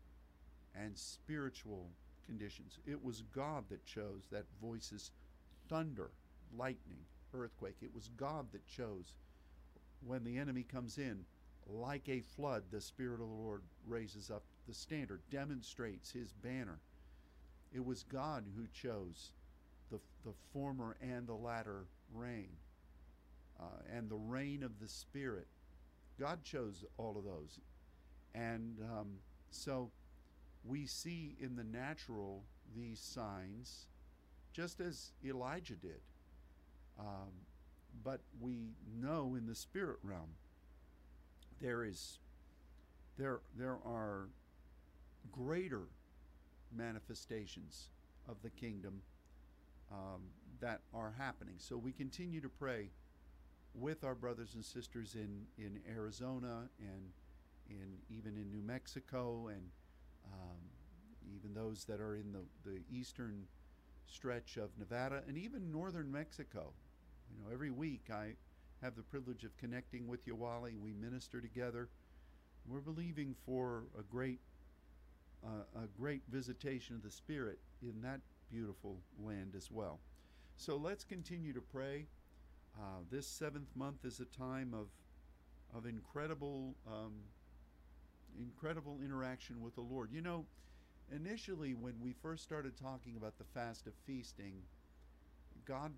[0.75, 1.89] and spiritual
[2.27, 2.79] conditions.
[2.87, 5.11] It was God that chose that voices,
[5.69, 6.11] thunder,
[6.57, 6.99] lightning,
[7.33, 7.77] earthquake.
[7.83, 9.13] It was God that chose
[10.07, 11.25] when the enemy comes in,
[11.67, 16.79] like a flood, the Spirit of the Lord raises up the standard, demonstrates his banner.
[17.73, 19.33] It was God who chose
[19.91, 22.51] the, the former and the latter rain
[23.61, 25.47] uh, and the rain of the Spirit.
[26.19, 27.59] God chose all of those.
[28.35, 29.09] And um,
[29.51, 29.91] so
[30.67, 32.43] we see in the natural
[32.75, 33.87] these signs
[34.53, 36.01] just as Elijah did.
[36.99, 37.33] Um,
[38.03, 40.31] but we know in the spirit realm
[41.61, 42.19] there is
[43.17, 44.29] there there are
[45.31, 45.83] greater
[46.77, 47.89] manifestations
[48.29, 49.03] of the kingdom
[49.93, 50.23] um,
[50.61, 51.55] that are happening.
[51.59, 52.89] So we continue to pray
[53.75, 57.11] with our brothers and sisters in, in Arizona and
[57.69, 59.63] in even in New Mexico and
[60.33, 60.59] um,
[61.37, 63.47] even those that are in the, the eastern
[64.07, 66.73] stretch of Nevada and even northern Mexico.
[67.31, 68.35] You know, every week I
[68.83, 70.79] have the privilege of connecting with Yawali.
[70.79, 71.89] We minister together.
[72.67, 74.41] We're believing for a great,
[75.45, 78.21] uh, a great visitation of the Spirit in that
[78.51, 80.01] beautiful land as well.
[80.57, 82.07] So let's continue to pray.
[82.79, 84.89] Uh, this seventh month is a time of,
[85.77, 87.13] of incredible, um,
[88.39, 90.11] incredible interaction with the Lord.
[90.13, 90.45] You know,
[91.15, 94.55] initially when we first started talking about the fast of feasting,
[95.67, 95.93] God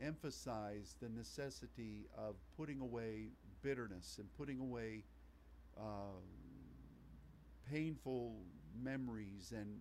[0.00, 3.28] emphasized the necessity of putting away
[3.62, 5.02] bitterness and putting away
[5.76, 6.20] uh,
[7.70, 8.34] painful
[8.82, 9.78] memories and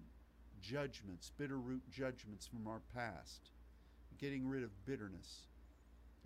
[0.61, 3.51] judgments, bitter root judgments from our past,
[4.17, 5.43] getting rid of bitterness.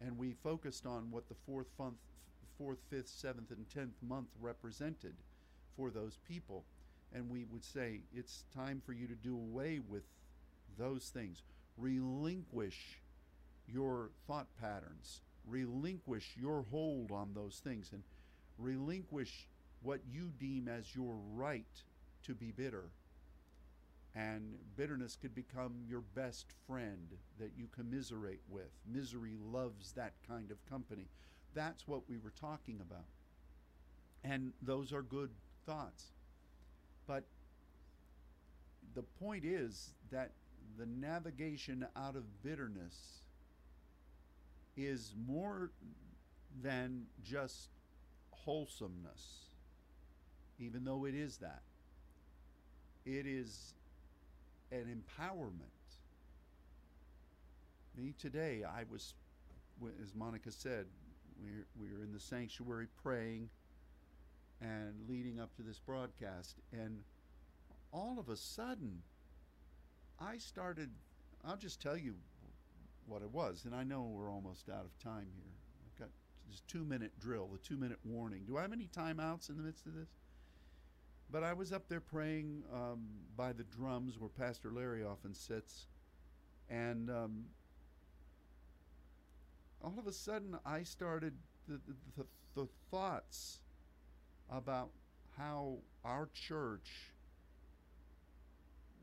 [0.03, 1.97] And we focused on what the fourth, month,
[2.57, 5.13] fourth, fifth, seventh, and tenth month represented
[5.75, 6.63] for those people.
[7.13, 10.03] And we would say, it's time for you to do away with
[10.77, 11.43] those things.
[11.77, 12.99] Relinquish
[13.67, 18.03] your thought patterns, relinquish your hold on those things, and
[18.57, 19.47] relinquish
[19.81, 21.83] what you deem as your right
[22.25, 22.85] to be bitter.
[24.13, 27.07] And bitterness could become your best friend
[27.39, 28.69] that you commiserate with.
[28.85, 31.07] Misery loves that kind of company.
[31.53, 33.05] That's what we were talking about.
[34.23, 35.29] And those are good
[35.65, 36.05] thoughts.
[37.07, 37.23] But
[38.93, 40.31] the point is that
[40.77, 43.21] the navigation out of bitterness
[44.77, 45.71] is more
[46.61, 47.69] than just
[48.31, 49.45] wholesomeness,
[50.59, 51.61] even though it is that.
[53.05, 53.73] It is
[54.71, 55.51] an empowerment.
[57.97, 59.13] Me today, I was,
[60.01, 60.85] as Monica said,
[61.43, 61.49] we
[61.79, 63.49] we were in the sanctuary praying
[64.61, 66.99] and leading up to this broadcast, and
[67.91, 69.01] all of a sudden,
[70.19, 70.89] I started.
[71.43, 72.15] I'll just tell you
[73.07, 75.51] what it was, and I know we're almost out of time here.
[75.85, 76.09] I've got
[76.49, 78.43] this two minute drill, the two minute warning.
[78.47, 80.09] Do I have any timeouts in the midst of this?
[81.31, 83.07] But I was up there praying um,
[83.37, 85.87] by the drums where Pastor Larry often sits,
[86.69, 87.45] and um,
[89.83, 91.33] all of a sudden I started
[91.67, 92.25] the, the, the,
[92.61, 93.60] the thoughts
[94.51, 94.89] about
[95.37, 97.11] how our church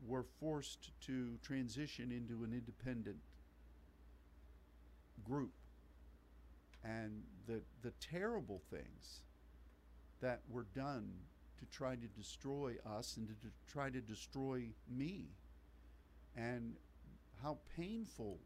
[0.07, 3.17] were forced to transition into an independent
[5.27, 5.51] group.
[6.83, 9.23] And the the terrible things
[10.21, 11.11] that were done
[11.59, 15.25] to try to destroy us and to, to try to destroy me.
[16.37, 16.75] And
[17.43, 18.37] how painful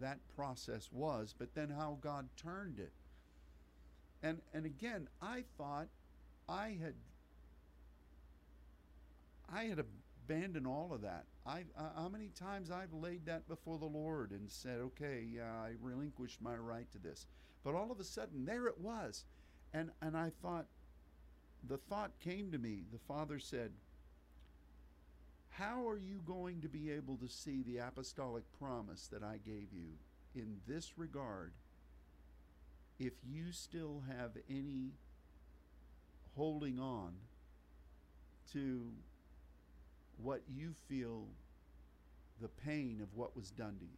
[0.00, 2.92] that process was but then how God turned it
[4.22, 5.88] and and again I thought
[6.48, 6.94] I had
[9.52, 13.78] I had abandoned all of that I, uh, how many times I've laid that before
[13.78, 17.26] the Lord and said, okay, yeah, I relinquished my right to this.
[17.64, 19.24] But all of a sudden, there it was.
[19.72, 20.66] And, and I thought,
[21.66, 22.84] the thought came to me.
[22.92, 23.72] The Father said,
[25.50, 29.72] How are you going to be able to see the apostolic promise that I gave
[29.72, 29.92] you
[30.34, 31.52] in this regard
[33.00, 34.90] if you still have any
[36.36, 37.14] holding on
[38.52, 38.92] to
[40.22, 41.24] what you feel
[42.42, 43.90] the pain of what was done to you.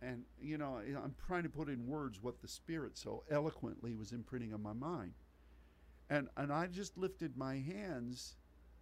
[0.00, 4.12] And, you know, I'm trying to put in words what the Spirit so eloquently was
[4.12, 5.12] imprinting on my mind.
[6.08, 8.36] And, and I just lifted my hands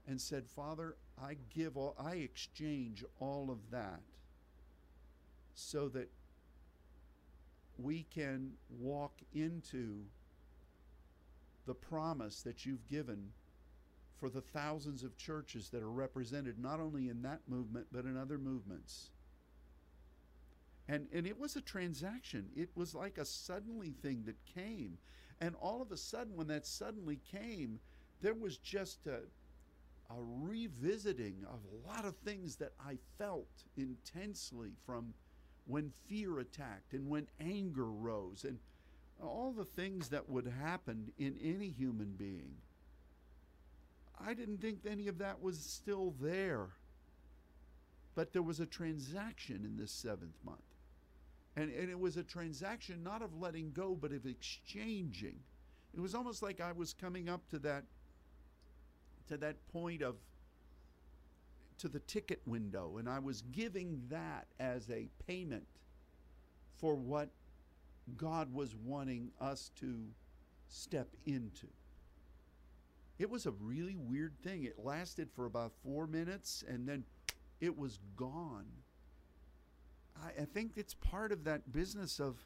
[0.06, 4.00] and said, Father, I give all, I exchange all of that
[5.54, 6.10] so that
[7.78, 10.04] we can walk into
[11.66, 13.30] the promise that you've given
[14.18, 18.16] for the thousands of churches that are represented not only in that movement but in
[18.16, 19.10] other movements.
[20.88, 22.46] And, and it was a transaction.
[22.56, 24.98] It was like a suddenly thing that came.
[25.40, 27.80] And all of a sudden, when that suddenly came,
[28.22, 29.18] there was just a,
[30.10, 35.12] a revisiting of a lot of things that I felt intensely from
[35.66, 38.58] when fear attacked and when anger rose and
[39.22, 42.56] all the things that would happen in any human being.
[44.18, 46.68] I didn't think any of that was still there.
[48.14, 50.60] But there was a transaction in this seventh month.
[51.54, 55.38] And, and it was a transaction not of letting go, but of exchanging.
[55.94, 57.84] It was almost like I was coming up to that
[59.28, 60.14] to that point of
[61.78, 65.66] to the ticket window and I was giving that as a payment
[66.76, 67.30] for what
[68.16, 70.06] God was wanting us to
[70.68, 71.66] step into.
[73.18, 74.64] It was a really weird thing.
[74.64, 77.04] It lasted for about four minutes and then
[77.60, 78.66] it was gone.
[80.22, 82.36] I, I think it's part of that business of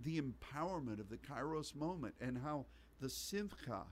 [0.00, 2.66] the empowerment of the Kairos moment and how
[3.00, 3.82] the Simcha,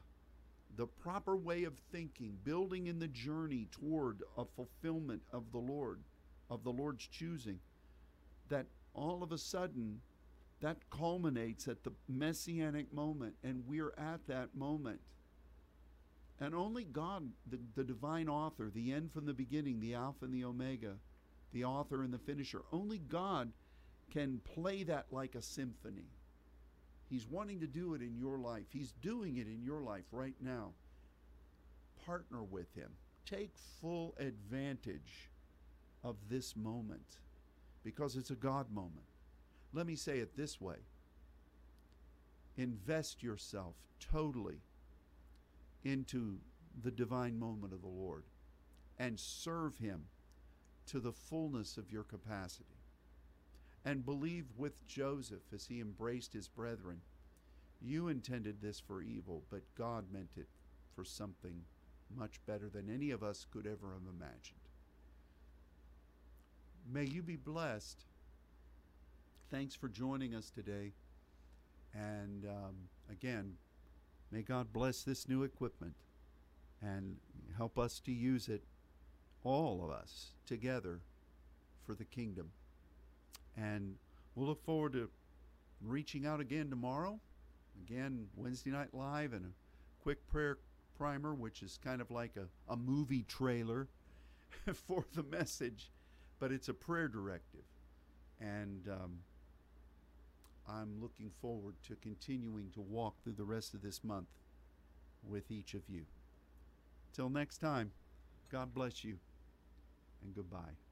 [0.77, 6.01] the proper way of thinking, building in the journey toward a fulfillment of the Lord,
[6.49, 7.59] of the Lord's choosing,
[8.49, 10.01] that all of a sudden
[10.61, 15.01] that culminates at the messianic moment, and we're at that moment.
[16.39, 20.35] And only God, the, the divine author, the end from the beginning, the Alpha and
[20.35, 20.97] the Omega,
[21.53, 23.53] the author and the finisher, only God
[24.11, 26.09] can play that like a symphony.
[27.11, 28.67] He's wanting to do it in your life.
[28.73, 30.71] He's doing it in your life right now.
[32.07, 32.91] Partner with Him.
[33.27, 33.51] Take
[33.81, 35.29] full advantage
[36.05, 37.19] of this moment
[37.83, 39.07] because it's a God moment.
[39.73, 40.77] Let me say it this way
[42.57, 44.61] invest yourself totally
[45.83, 46.39] into
[46.83, 48.25] the divine moment of the Lord
[48.99, 50.05] and serve Him
[50.87, 52.80] to the fullness of your capacity.
[53.85, 57.01] And believe with Joseph as he embraced his brethren.
[57.81, 60.49] You intended this for evil, but God meant it
[60.95, 61.63] for something
[62.15, 64.61] much better than any of us could ever have imagined.
[66.93, 68.05] May you be blessed.
[69.51, 70.93] Thanks for joining us today.
[71.95, 72.75] And um,
[73.11, 73.55] again,
[74.31, 75.95] may God bless this new equipment
[76.83, 77.17] and
[77.57, 78.63] help us to use it,
[79.43, 81.01] all of us, together
[81.85, 82.51] for the kingdom.
[83.61, 83.97] And
[84.35, 85.09] we'll look forward to
[85.83, 87.21] reaching out again tomorrow.
[87.87, 90.59] Again, Wednesday Night Live and a quick prayer
[90.97, 93.89] primer, which is kind of like a, a movie trailer
[94.75, 95.91] for the message,
[96.39, 97.65] but it's a prayer directive.
[98.41, 99.19] And um,
[100.69, 104.29] I'm looking forward to continuing to walk through the rest of this month
[105.29, 106.05] with each of you.
[107.13, 107.93] Till next time,
[108.51, 109.19] God bless you
[110.23, 110.90] and goodbye.